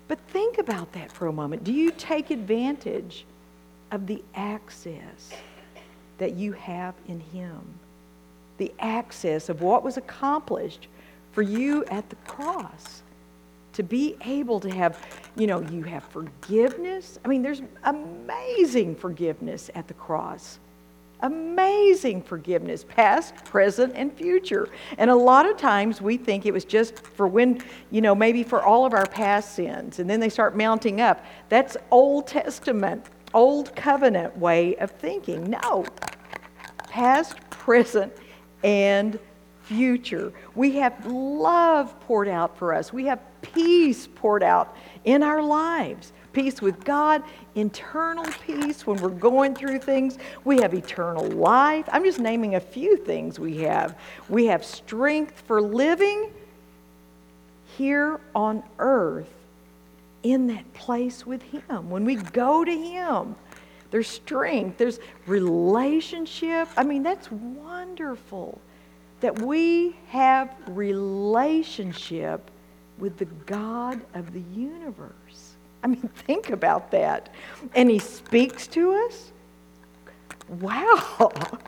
But 0.09 0.19
think 0.29 0.59
about 0.59 0.93
that 0.93 1.13
for 1.13 1.27
a 1.27 1.33
moment. 1.33 1.63
Do 1.65 1.73
you 1.73 1.91
take 1.93 2.31
advantage 2.31 3.27
of 3.91 4.07
the 4.07 4.23
access 4.35 5.31
that 6.19 6.35
you 6.35 6.53
have 6.53 6.95
in 7.07 7.21
Him? 7.21 7.61
The 8.59 8.73
access 8.79 9.49
of 9.49 9.63
what 9.63 9.83
was 9.83 9.97
accomplished 9.97 10.89
for 11.33 11.43
you 11.43 11.85
at 11.87 12.09
the 12.11 12.17
cross. 12.17 13.03
To 13.75 13.85
be 13.85 14.17
able 14.25 14.59
to 14.61 14.71
have, 14.71 14.99
you 15.37 15.47
know, 15.47 15.61
you 15.61 15.85
have 15.85 16.03
forgiveness. 16.05 17.19
I 17.25 17.29
mean, 17.29 17.41
there's 17.41 17.63
amazing 17.85 18.97
forgiveness 18.97 19.71
at 19.75 19.87
the 19.87 19.95
cross 19.95 20.59
amazing 21.23 22.23
forgiveness, 22.23 22.85
past, 22.85 23.35
present, 23.45 23.93
and 23.97 24.13
future. 24.13 24.69
And 24.99 25.11
a 25.11 25.15
lot 25.15 25.47
of 25.47 25.57
times 25.57 26.01
we 26.01 26.17
think 26.17 26.47
it 26.47 26.53
was 26.53 26.65
just 26.65 26.99
for 26.99 27.27
when, 27.27 27.63
you 27.91 28.01
know, 28.01 28.15
maybe 28.15 28.43
for 28.43 28.63
all 28.63 28.85
of 28.87 28.95
our 28.95 29.07
past 29.07 29.55
sins, 29.55 29.99
and 29.99 30.09
then 30.09 30.21
they 30.21 30.29
start 30.29 30.57
mounting 30.57 31.01
up. 31.01 31.25
That's 31.49 31.77
Old 31.91 32.27
Testament, 32.27 33.07
Old 33.35 33.75
Covenant 33.77 34.37
way 34.37 34.77
of 34.77 34.91
thinking. 34.91 35.51
No, 35.51 35.85
past, 36.89 37.39
present, 37.51 38.13
and 38.63 39.19
future. 39.63 40.33
We 40.55 40.73
have 40.77 41.07
love 41.07 41.99
poured 42.01 42.29
out 42.29 42.59
for 42.59 42.75
us, 42.75 42.93
we 42.93 43.05
have 43.07 43.21
peace 43.43 44.07
poured 44.07 44.43
out 44.43 44.77
in 45.05 45.23
our 45.23 45.43
lives 45.43 46.13
peace 46.33 46.63
with 46.63 46.85
God, 46.85 47.23
internal 47.55 48.27
peace 48.47 48.87
when 48.87 49.01
we're 49.01 49.09
going 49.09 49.55
through 49.55 49.79
things. 49.81 50.19
We 50.45 50.61
have 50.61 50.75
eternal 50.75 51.27
life. 51.27 51.89
I'm 51.91 52.05
just 52.05 52.19
naming 52.19 52.55
a 52.55 52.61
few 52.61 52.97
things 52.97 53.39
we 53.39 53.59
have. 53.59 53.99
We 54.29 54.47
have 54.47 54.65
strength 54.65 55.43
for 55.47 55.61
living 55.61 56.33
here 57.77 58.21
on 58.35 58.63
earth 58.79 59.31
in 60.23 60.47
that 60.49 60.73
place 60.75 61.27
with 61.27 61.43
Him. 61.43 61.91
When 61.91 62.05
we 62.05 62.17
go 62.17 62.65
to 62.65 62.73
Him, 62.73 63.35
there's 63.91 64.09
strength, 64.09 64.79
there's 64.79 65.01
relationship. 65.27 66.69
I 66.77 66.85
mean, 66.85 67.03
that's 67.03 67.31
wonderful 67.31 68.61
that 69.21 69.41
we 69.41 69.97
have 70.09 70.55
relationship 70.69 72.51
with 73.01 73.17
the 73.17 73.25
God 73.25 74.01
of 74.15 74.33
the 74.33 74.43
universe. 74.55 75.57
I 75.83 75.89
mean, 75.89 76.01
think 76.27 76.51
about 76.51 76.91
that. 76.91 77.35
And 77.75 77.91
he 77.91 77.99
speaks 77.99 78.67
to 78.69 78.93
us. 78.93 79.33
Wow. 80.61 81.33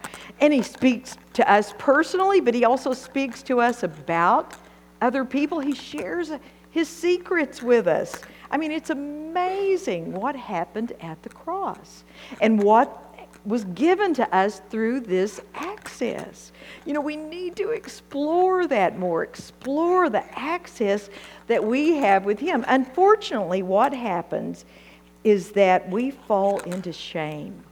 And 0.40 0.52
he 0.52 0.62
speaks 0.62 1.16
to 1.34 1.48
us 1.48 1.72
personally, 1.78 2.40
but 2.40 2.52
he 2.52 2.64
also 2.64 2.92
speaks 2.92 3.44
to 3.44 3.60
us 3.60 3.84
about 3.84 4.54
other 5.00 5.24
people. 5.24 5.60
He 5.60 5.72
shares 5.74 6.32
his 6.70 6.88
secrets 6.88 7.62
with 7.62 7.86
us. 7.86 8.20
I 8.50 8.56
mean, 8.56 8.72
it's 8.72 8.90
amazing 8.90 10.12
what 10.12 10.34
happened 10.34 10.94
at 11.00 11.22
the 11.22 11.28
cross 11.28 12.02
and 12.40 12.60
what 12.60 13.01
was 13.44 13.64
given 13.64 14.14
to 14.14 14.34
us 14.34 14.60
through 14.70 15.00
this 15.00 15.40
access. 15.54 16.52
You 16.84 16.92
know, 16.92 17.00
we 17.00 17.16
need 17.16 17.56
to 17.56 17.70
explore 17.70 18.66
that 18.68 18.98
more, 18.98 19.22
explore 19.22 20.08
the 20.08 20.24
access 20.38 21.10
that 21.48 21.64
we 21.64 21.96
have 21.96 22.24
with 22.24 22.38
Him. 22.38 22.64
Unfortunately, 22.68 23.62
what 23.62 23.92
happens 23.92 24.64
is 25.24 25.52
that 25.52 25.88
we 25.90 26.10
fall 26.10 26.60
into 26.60 26.92
shame. 26.92 27.62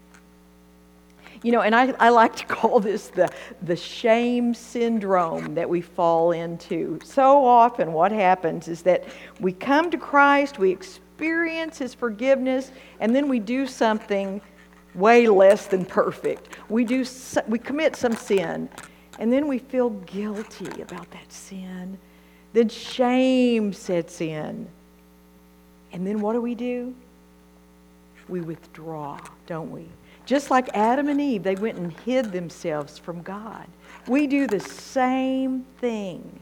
You 1.43 1.53
know, 1.53 1.63
and 1.63 1.75
I, 1.75 1.95
I 1.99 2.11
like 2.11 2.37
to 2.37 2.45
call 2.55 2.81
this 2.81 3.09
the, 3.09 3.31
the 3.63 3.77
shame 3.77 4.55
syndrome 4.55 5.55
that 5.55 5.69
we 5.69 5.81
fall 5.81 6.33
into. 6.33 6.99
So 7.05 7.45
often, 7.45 7.93
what 7.93 8.13
happens 8.13 8.69
is 8.69 8.83
that 8.83 9.05
we 9.39 9.53
come 9.53 9.91
to 9.91 9.99
Christ, 9.99 10.59
we 10.59 10.71
experience 10.71 11.79
His 11.79 11.95
forgiveness, 11.95 12.73
and 12.99 13.15
then 13.15 13.29
we 13.29 13.39
do 13.39 13.67
something 13.67 14.41
way 14.95 15.29
less 15.29 15.67
than 15.67 15.85
perfect. 15.85 16.49
We, 16.69 16.85
do, 16.85 17.05
we 17.49 17.59
commit 17.59 17.97
some 17.97 18.15
sin, 18.15 18.69
and 19.19 19.33
then 19.33 19.47
we 19.47 19.59
feel 19.59 19.91
guilty 19.91 20.83
about 20.83 21.11
that 21.11 21.33
sin. 21.33 21.99
Then 22.53 22.69
shame 22.69 23.73
sets 23.73 24.21
in. 24.21 24.67
And 25.93 26.07
then 26.07 26.21
what 26.21 26.33
do 26.33 26.41
we 26.41 26.55
do? 26.55 26.95
We 28.29 28.41
withdraw, 28.41 29.19
don't 29.47 29.71
we? 29.71 29.87
Just 30.25 30.51
like 30.51 30.69
Adam 30.75 31.09
and 31.09 31.21
Eve, 31.21 31.43
they 31.43 31.57
went 31.57 31.79
and 31.79 31.93
hid 32.01 32.31
themselves 32.31 32.99
from 32.99 33.23
God. 33.23 33.67
We 34.07 34.27
do 34.27 34.47
the 34.47 34.61
same 34.61 35.65
thing. 35.81 36.41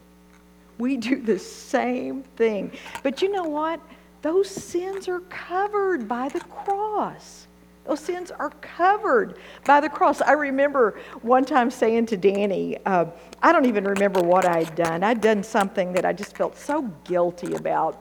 We 0.78 0.96
do 0.96 1.20
the 1.20 1.38
same 1.38 2.22
thing. 2.36 2.72
But 3.02 3.22
you 3.22 3.32
know 3.32 3.44
what? 3.44 3.80
Those 4.22 4.48
sins 4.50 5.08
are 5.08 5.20
covered 5.20 6.06
by 6.06 6.28
the 6.28 6.40
cross. 6.40 7.47
Those 7.88 8.00
sins 8.00 8.30
are 8.30 8.50
covered 8.60 9.38
by 9.64 9.80
the 9.80 9.88
cross. 9.88 10.20
I 10.20 10.32
remember 10.32 11.00
one 11.22 11.46
time 11.46 11.70
saying 11.70 12.04
to 12.06 12.18
Danny, 12.18 12.76
uh, 12.84 13.06
I 13.42 13.50
don't 13.50 13.64
even 13.64 13.84
remember 13.84 14.20
what 14.20 14.44
I'd 14.44 14.74
done. 14.74 15.02
I'd 15.02 15.22
done 15.22 15.42
something 15.42 15.94
that 15.94 16.04
I 16.04 16.12
just 16.12 16.36
felt 16.36 16.58
so 16.58 16.82
guilty 17.04 17.54
about. 17.54 17.98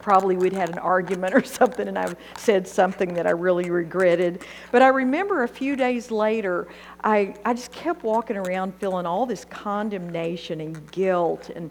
Probably 0.00 0.36
we'd 0.36 0.52
had 0.52 0.68
an 0.68 0.78
argument 0.78 1.32
or 1.32 1.44
something, 1.44 1.86
and 1.86 1.96
I 1.96 2.12
said 2.36 2.66
something 2.66 3.14
that 3.14 3.24
I 3.24 3.30
really 3.30 3.70
regretted. 3.70 4.44
But 4.72 4.82
I 4.82 4.88
remember 4.88 5.44
a 5.44 5.48
few 5.48 5.76
days 5.76 6.10
later, 6.10 6.66
I, 7.04 7.36
I 7.44 7.54
just 7.54 7.70
kept 7.70 8.02
walking 8.02 8.36
around 8.36 8.74
feeling 8.80 9.06
all 9.06 9.26
this 9.26 9.44
condemnation 9.44 10.60
and 10.60 10.90
guilt. 10.90 11.50
And, 11.54 11.70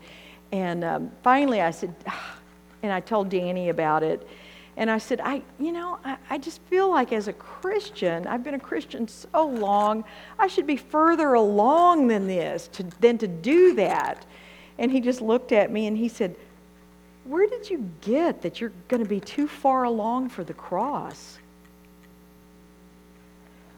and 0.54 0.86
um, 0.86 1.12
finally 1.24 1.60
I 1.60 1.72
said, 1.72 1.94
and 2.84 2.94
I 2.94 3.02
told 3.02 3.28
Danny 3.28 3.68
about 3.68 4.02
it. 4.02 4.26
And 4.78 4.92
I 4.92 4.98
said, 4.98 5.22
I, 5.22 5.42
you 5.58 5.72
know, 5.72 6.00
I, 6.04 6.18
I 6.30 6.38
just 6.38 6.62
feel 6.64 6.90
like 6.90 7.14
as 7.14 7.28
a 7.28 7.34
Christian, 7.34 8.28
I've 8.28 8.44
been 8.44 8.56
a 8.56 8.60
Christian 8.60 9.08
so 9.08 9.48
long, 9.48 10.04
I 10.38 10.48
should 10.48 10.68
be 10.68 10.76
further 10.76 11.34
along 11.34 12.08
than 12.08 12.28
this, 12.28 12.68
to, 12.74 12.84
than 13.00 13.18
to 13.20 13.28
do 13.28 13.76
that. 13.76 14.26
And 14.78 14.92
he 14.92 15.00
just 15.00 15.22
looked 15.22 15.54
at 15.54 15.72
me 15.72 15.88
and 15.88 15.98
he 15.98 16.10
said, 16.10 16.36
Where 17.24 17.48
did 17.48 17.70
you 17.70 17.90
get 18.02 18.42
that 18.42 18.60
you're 18.60 18.74
going 18.90 19.02
to 19.02 19.08
be 19.10 19.22
too 19.22 19.48
far 19.48 19.84
along 19.84 20.30
for 20.30 20.44
the 20.44 20.54
cross? 20.54 21.40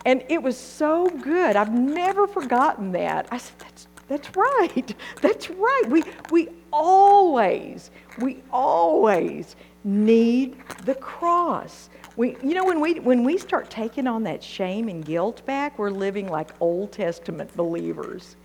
And 0.04 0.24
it 0.30 0.42
was 0.42 0.58
so 0.58 1.08
good. 1.08 1.56
I've 1.56 1.74
never 1.74 2.28
forgotten 2.28 2.92
that. 2.94 3.28
I 3.30 3.38
said, 3.38 3.60
That's, 3.60 3.88
that's 4.08 4.36
right. 4.36 4.96
That's 5.22 5.50
right. 5.50 5.84
We, 5.90 6.04
we 6.32 6.48
always, 6.72 7.92
we 8.20 8.42
always 8.52 9.56
need 9.88 10.58
the 10.84 10.96
cross. 10.96 11.90
We, 12.18 12.36
you 12.44 12.54
know, 12.54 12.66
when 12.66 12.82
we, 12.82 13.00
when 13.00 13.24
we 13.24 13.38
start 13.38 13.70
taking 13.70 14.06
on 14.06 14.24
that 14.24 14.44
shame 14.44 14.90
and 14.90 15.04
guilt 15.04 15.46
back, 15.46 15.80
we're 15.80 15.92
living 15.92 16.28
like 16.28 16.50
Old 16.60 16.92
Testament 16.92 17.56
believers. 17.56 18.36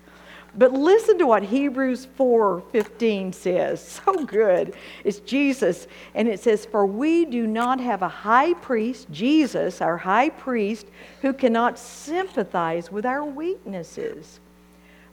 But 0.55 0.73
listen 0.73 1.19
to 1.19 1.27
what 1.27 1.43
Hebrews 1.43 2.07
4:15 2.19 3.35
says. 3.35 4.01
So 4.05 4.25
good. 4.25 4.75
It's 5.03 5.21
Jesus 5.21 5.89
and 6.15 6.29
it 6.29 6.41
says 6.41 6.67
for 6.67 6.85
we 6.87 7.25
do 7.25 7.47
not 7.47 7.81
have 7.81 8.03
a 8.03 8.09
high 8.09 8.53
priest, 8.55 9.11
Jesus, 9.11 9.81
our 9.81 9.97
high 9.97 10.29
priest, 10.29 10.87
who 11.23 11.33
cannot 11.33 11.79
sympathize 11.79 12.93
with 12.93 13.07
our 13.07 13.25
weaknesses, 13.25 14.41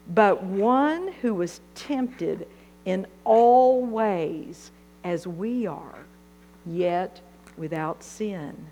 but 0.08 0.42
one 0.42 1.12
who 1.22 1.34
was 1.34 1.60
tempted 1.74 2.46
in 2.84 3.06
all 3.24 3.84
ways 3.84 4.70
as 5.02 5.26
we 5.26 5.66
are 5.66 6.04
yet 6.66 7.20
without 7.56 8.02
sin. 8.02 8.66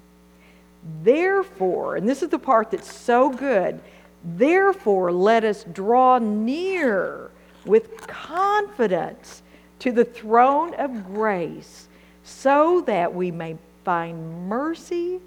Therefore, 1.03 1.97
and 1.97 2.09
this 2.09 2.23
is 2.23 2.29
the 2.29 2.39
part 2.39 2.71
that's 2.71 2.93
so 2.93 3.31
good, 3.31 3.81
therefore 4.25 5.13
let 5.13 5.45
us 5.45 5.65
draw 5.65 6.19
near 6.19 7.31
with 7.65 8.07
confidence 8.07 9.43
to 9.81 9.93
the 9.93 10.05
throne 10.05 10.75
of 10.75 11.07
grace 11.13 11.89
so 12.25 12.83
that 12.87 13.15
we 13.15 13.31
may 13.31 13.57
find 13.85 14.49
mercy 14.49 15.21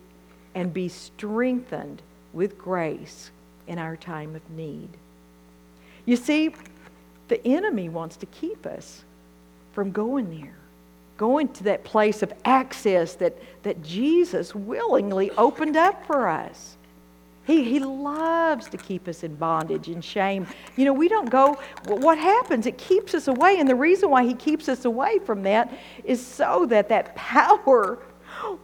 and 0.55 0.73
be 0.73 0.87
strengthened 0.87 2.01
with 2.33 2.57
grace 2.57 3.31
in 3.67 3.79
our 3.79 3.95
time 3.95 4.35
of 4.35 4.49
need. 4.51 4.89
You 6.05 6.15
see, 6.15 6.53
the 7.27 7.45
enemy 7.47 7.89
wants 7.89 8.17
to 8.17 8.25
keep 8.27 8.65
us 8.65 9.03
from 9.73 9.91
going 9.91 10.29
there 10.29 10.60
going 11.21 11.47
to 11.49 11.65
that 11.65 11.83
place 11.83 12.23
of 12.23 12.33
access 12.45 13.13
that, 13.13 13.37
that 13.61 13.79
Jesus 13.83 14.55
willingly 14.55 15.29
opened 15.37 15.77
up 15.77 16.03
for 16.07 16.27
us. 16.27 16.77
He, 17.45 17.63
he 17.63 17.79
loves 17.79 18.67
to 18.69 18.77
keep 18.77 19.07
us 19.07 19.21
in 19.21 19.35
bondage 19.35 19.87
and 19.87 20.03
shame. 20.03 20.47
You 20.75 20.85
know, 20.85 20.93
we 20.93 21.07
don't 21.07 21.29
go, 21.29 21.59
what 21.85 22.17
happens? 22.17 22.65
It 22.65 22.79
keeps 22.79 23.13
us 23.13 23.27
away. 23.27 23.59
And 23.59 23.69
the 23.69 23.75
reason 23.75 24.09
why 24.09 24.25
He 24.25 24.33
keeps 24.33 24.67
us 24.67 24.85
away 24.85 25.19
from 25.19 25.43
that 25.43 25.71
is 26.03 26.25
so 26.25 26.65
that 26.65 26.89
that 26.89 27.15
power 27.15 27.99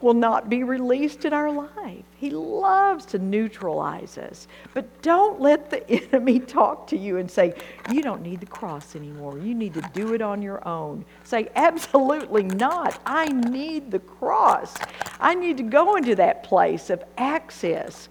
will 0.02 0.14
not 0.14 0.50
be 0.50 0.64
released 0.64 1.26
in 1.26 1.34
our 1.34 1.52
life. 1.52 2.04
He 2.18 2.30
loves 2.30 3.06
to 3.08 3.20
neutralize 3.20 4.18
us. 4.18 4.48
But 4.74 5.02
don't 5.02 5.40
let 5.40 5.70
the 5.70 5.90
enemy 6.14 6.40
talk 6.40 6.88
to 6.88 6.98
you 6.98 7.18
and 7.18 7.30
say, 7.30 7.54
You 7.92 8.02
don't 8.02 8.22
need 8.22 8.40
the 8.40 8.48
cross 8.48 8.96
anymore. 8.96 9.38
You 9.38 9.54
need 9.54 9.74
to 9.76 9.90
do 9.94 10.14
it 10.14 10.22
on 10.22 10.42
your 10.42 10.68
own. 10.68 11.06
Say, 11.24 11.50
Absolutely 11.56 12.44
not. 12.44 13.00
I 13.06 13.28
need 13.28 13.92
the 13.92 14.00
cross. 14.00 14.76
I 15.20 15.36
need 15.36 15.58
to 15.58 15.64
go 15.64 15.96
into 15.96 16.16
that 16.16 16.44
place 16.44 16.90
of 16.90 17.04
access 17.18 18.10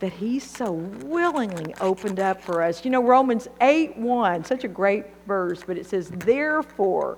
that 0.00 0.12
He 0.12 0.38
so 0.38 0.72
willingly 0.72 1.74
opened 1.80 2.20
up 2.20 2.42
for 2.42 2.62
us. 2.62 2.84
You 2.84 2.90
know, 2.90 3.02
Romans 3.02 3.48
8 3.60 3.96
1, 3.96 4.44
such 4.44 4.64
a 4.64 4.68
great 4.68 5.06
verse, 5.26 5.62
but 5.66 5.78
it 5.78 5.86
says, 5.86 6.10
Therefore, 6.10 7.16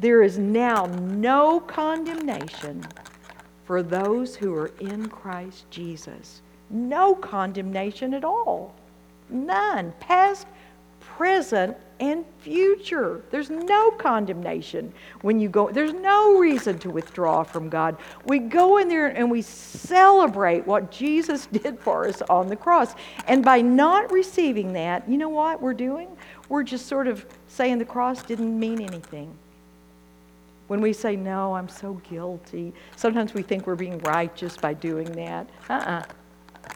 there 0.00 0.22
is 0.22 0.38
now 0.38 0.86
no 0.86 1.60
condemnation 1.60 2.84
for 3.64 3.82
those 3.82 4.34
who 4.34 4.54
are 4.54 4.72
in 4.80 5.08
Christ 5.08 5.70
Jesus. 5.70 6.40
No 6.70 7.14
condemnation 7.14 8.14
at 8.14 8.24
all. 8.24 8.74
None. 9.28 9.92
Past, 10.00 10.46
present, 11.00 11.76
and 12.00 12.24
future. 12.38 13.22
There's 13.30 13.50
no 13.50 13.90
condemnation 13.90 14.90
when 15.20 15.38
you 15.38 15.50
go. 15.50 15.70
There's 15.70 15.92
no 15.92 16.38
reason 16.38 16.78
to 16.78 16.90
withdraw 16.90 17.42
from 17.42 17.68
God. 17.68 17.98
We 18.24 18.38
go 18.38 18.78
in 18.78 18.88
there 18.88 19.08
and 19.08 19.30
we 19.30 19.42
celebrate 19.42 20.66
what 20.66 20.90
Jesus 20.90 21.46
did 21.52 21.78
for 21.78 22.08
us 22.08 22.22
on 22.22 22.48
the 22.48 22.56
cross. 22.56 22.94
And 23.28 23.44
by 23.44 23.60
not 23.60 24.10
receiving 24.10 24.72
that, 24.72 25.06
you 25.06 25.18
know 25.18 25.28
what 25.28 25.60
we're 25.60 25.74
doing? 25.74 26.08
We're 26.48 26.62
just 26.62 26.86
sort 26.86 27.06
of 27.06 27.26
saying 27.48 27.78
the 27.78 27.84
cross 27.84 28.22
didn't 28.22 28.58
mean 28.58 28.80
anything. 28.80 29.36
When 30.70 30.80
we 30.80 30.92
say, 30.92 31.16
No, 31.16 31.56
I'm 31.56 31.68
so 31.68 31.94
guilty, 32.08 32.72
sometimes 32.94 33.34
we 33.34 33.42
think 33.42 33.66
we're 33.66 33.74
being 33.74 33.98
righteous 34.02 34.56
by 34.56 34.72
doing 34.74 35.10
that. 35.14 35.50
Uh 35.68 35.72
uh-uh. 35.72 35.90
uh 35.90 36.02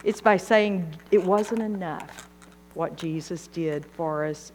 It's 0.03 0.19
by 0.19 0.35
saying 0.35 0.93
it 1.11 1.23
wasn't 1.23 1.61
enough 1.61 2.27
what 2.73 2.97
Jesus 2.97 3.47
did 3.47 3.85
for 3.85 4.25
us 4.25 4.51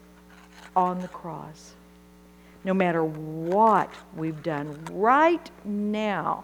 on 0.75 1.01
the 1.01 1.07
cross. 1.07 1.73
No 2.65 2.75
matter 2.75 3.03
what 3.03 3.91
we've 4.15 4.43
done, 4.43 4.79
right 4.91 5.49
now, 5.65 6.43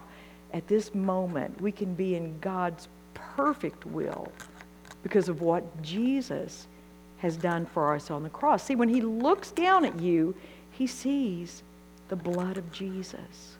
at 0.52 0.66
this 0.66 0.92
moment, 0.92 1.60
we 1.60 1.70
can 1.70 1.94
be 1.94 2.16
in 2.16 2.36
God's 2.40 2.88
perfect 3.14 3.86
will 3.86 4.32
because 5.04 5.28
of 5.28 5.40
what 5.40 5.82
Jesus 5.82 6.66
has 7.18 7.36
done 7.36 7.64
for 7.64 7.94
us 7.94 8.10
on 8.10 8.24
the 8.24 8.30
cross. 8.30 8.64
See, 8.64 8.74
when 8.74 8.88
He 8.88 9.02
looks 9.02 9.52
down 9.52 9.84
at 9.84 10.00
you, 10.00 10.34
He 10.72 10.88
sees 10.88 11.62
the 12.08 12.16
blood 12.16 12.56
of 12.56 12.70
Jesus, 12.72 13.56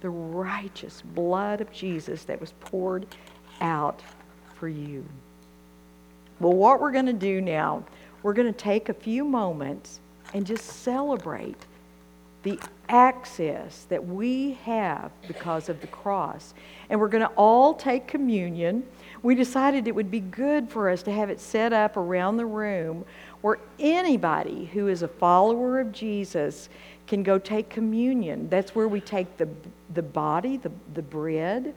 the 0.00 0.10
righteous 0.10 1.02
blood 1.14 1.60
of 1.60 1.72
Jesus 1.72 2.24
that 2.24 2.40
was 2.40 2.52
poured 2.60 3.06
out 3.60 4.02
for 4.54 4.68
you. 4.68 5.04
Well, 6.40 6.52
what 6.52 6.80
we're 6.80 6.92
going 6.92 7.06
to 7.06 7.12
do 7.12 7.40
now, 7.40 7.82
we're 8.22 8.34
going 8.34 8.52
to 8.52 8.58
take 8.58 8.88
a 8.88 8.94
few 8.94 9.24
moments 9.24 10.00
and 10.34 10.46
just 10.46 10.64
celebrate 10.64 11.66
the 12.42 12.60
access 12.88 13.86
that 13.88 14.06
we 14.06 14.52
have 14.62 15.10
because 15.26 15.68
of 15.68 15.80
the 15.80 15.86
cross. 15.88 16.54
And 16.90 17.00
we're 17.00 17.08
going 17.08 17.26
to 17.26 17.32
all 17.34 17.74
take 17.74 18.06
communion. 18.06 18.84
We 19.22 19.34
decided 19.34 19.88
it 19.88 19.94
would 19.94 20.10
be 20.10 20.20
good 20.20 20.68
for 20.68 20.88
us 20.88 21.02
to 21.04 21.12
have 21.12 21.30
it 21.30 21.40
set 21.40 21.72
up 21.72 21.96
around 21.96 22.36
the 22.36 22.46
room 22.46 23.04
where 23.40 23.58
anybody 23.78 24.66
who 24.66 24.88
is 24.88 25.02
a 25.02 25.08
follower 25.08 25.80
of 25.80 25.90
Jesus 25.90 26.68
can 27.06 27.22
go 27.22 27.38
take 27.38 27.68
communion. 27.68 28.48
That's 28.48 28.74
where 28.74 28.88
we 28.88 29.00
take 29.00 29.36
the, 29.36 29.48
the 29.94 30.02
body, 30.02 30.56
the, 30.56 30.72
the 30.94 31.02
bread 31.02 31.74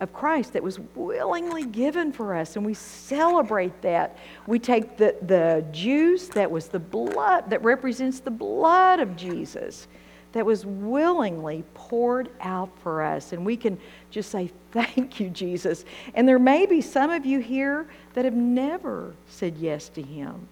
of 0.00 0.12
Christ 0.14 0.54
that 0.54 0.62
was 0.62 0.78
willingly 0.94 1.66
given 1.66 2.10
for 2.10 2.34
us, 2.34 2.56
and 2.56 2.64
we 2.64 2.74
celebrate 2.74 3.82
that. 3.82 4.16
We 4.46 4.58
take 4.58 4.96
the, 4.96 5.14
the 5.22 5.64
juice 5.72 6.28
that 6.28 6.50
was 6.50 6.68
the 6.68 6.78
blood, 6.78 7.50
that 7.50 7.62
represents 7.62 8.20
the 8.20 8.30
blood 8.30 9.00
of 9.00 9.14
Jesus, 9.14 9.88
that 10.32 10.46
was 10.46 10.64
willingly 10.64 11.64
poured 11.74 12.30
out 12.40 12.70
for 12.82 13.02
us. 13.02 13.32
And 13.32 13.44
we 13.44 13.56
can 13.56 13.78
just 14.10 14.30
say, 14.30 14.50
Thank 14.72 15.18
you, 15.18 15.30
Jesus. 15.30 15.84
And 16.14 16.28
there 16.28 16.38
may 16.38 16.64
be 16.64 16.80
some 16.80 17.10
of 17.10 17.26
you 17.26 17.40
here 17.40 17.88
that 18.14 18.24
have 18.24 18.34
never 18.34 19.14
said 19.28 19.56
yes 19.58 19.88
to 19.90 20.02
Him 20.02 20.46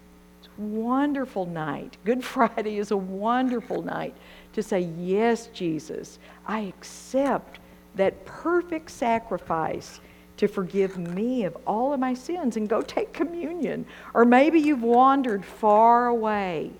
wonderful 0.59 1.45
night. 1.45 1.97
Good 2.05 2.23
Friday 2.35 2.77
is 2.77 2.91
a 2.91 2.97
wonderful 2.97 3.81
night 3.81 4.15
to 4.53 4.63
say, 4.63 4.81
Yes, 4.97 5.47
Jesus, 5.47 6.19
I 6.45 6.61
accept 6.61 7.59
that 7.95 8.25
perfect 8.25 8.91
sacrifice 8.91 9.99
to 10.37 10.47
forgive 10.47 10.97
me 10.97 11.43
of 11.43 11.57
all 11.67 11.91
of 11.91 11.99
my 11.99 12.13
sins 12.13 12.55
and 12.55 12.69
go 12.69 12.81
take 12.81 13.11
communion. 13.11 13.85
Or 14.13 14.23
maybe 14.23 14.59
you've 14.59 14.83
wandered 14.83 15.43
far 15.43 16.07
away 16.07 16.71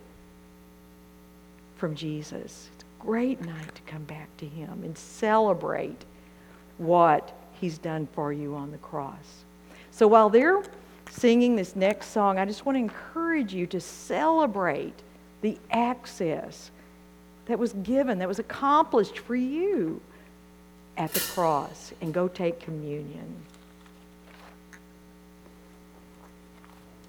from 1.75 1.95
Jesus. 1.95 2.69
It's 2.73 2.83
a 2.83 3.03
great 3.03 3.41
night 3.41 3.75
to 3.75 3.81
come 3.81 4.03
back 4.03 4.35
to 4.37 4.45
Him 4.45 4.83
and 4.83 4.97
celebrate 4.97 6.05
what 6.77 7.33
He's 7.59 7.77
done 7.77 8.07
for 8.13 8.31
you 8.31 8.55
on 8.55 8.71
the 8.71 8.77
cross. 8.77 9.43
So 9.91 10.07
while 10.07 10.29
they're 10.29 10.63
singing 11.09 11.55
this 11.55 11.75
next 11.75 12.07
song, 12.07 12.37
I 12.37 12.45
just 12.45 12.65
want 12.65 12.75
to 12.75 12.79
encourage 12.79 13.53
you 13.53 13.67
to 13.67 13.79
celebrate 13.79 14.93
the 15.41 15.57
access 15.71 16.71
that 17.45 17.57
was 17.57 17.73
given, 17.73 18.19
that 18.19 18.27
was 18.27 18.39
accomplished 18.39 19.19
for 19.19 19.35
you 19.35 20.01
at 20.97 21.13
the 21.13 21.19
cross, 21.19 21.93
and 22.01 22.13
go 22.13 22.27
take 22.27 22.59
communion. 22.59 23.35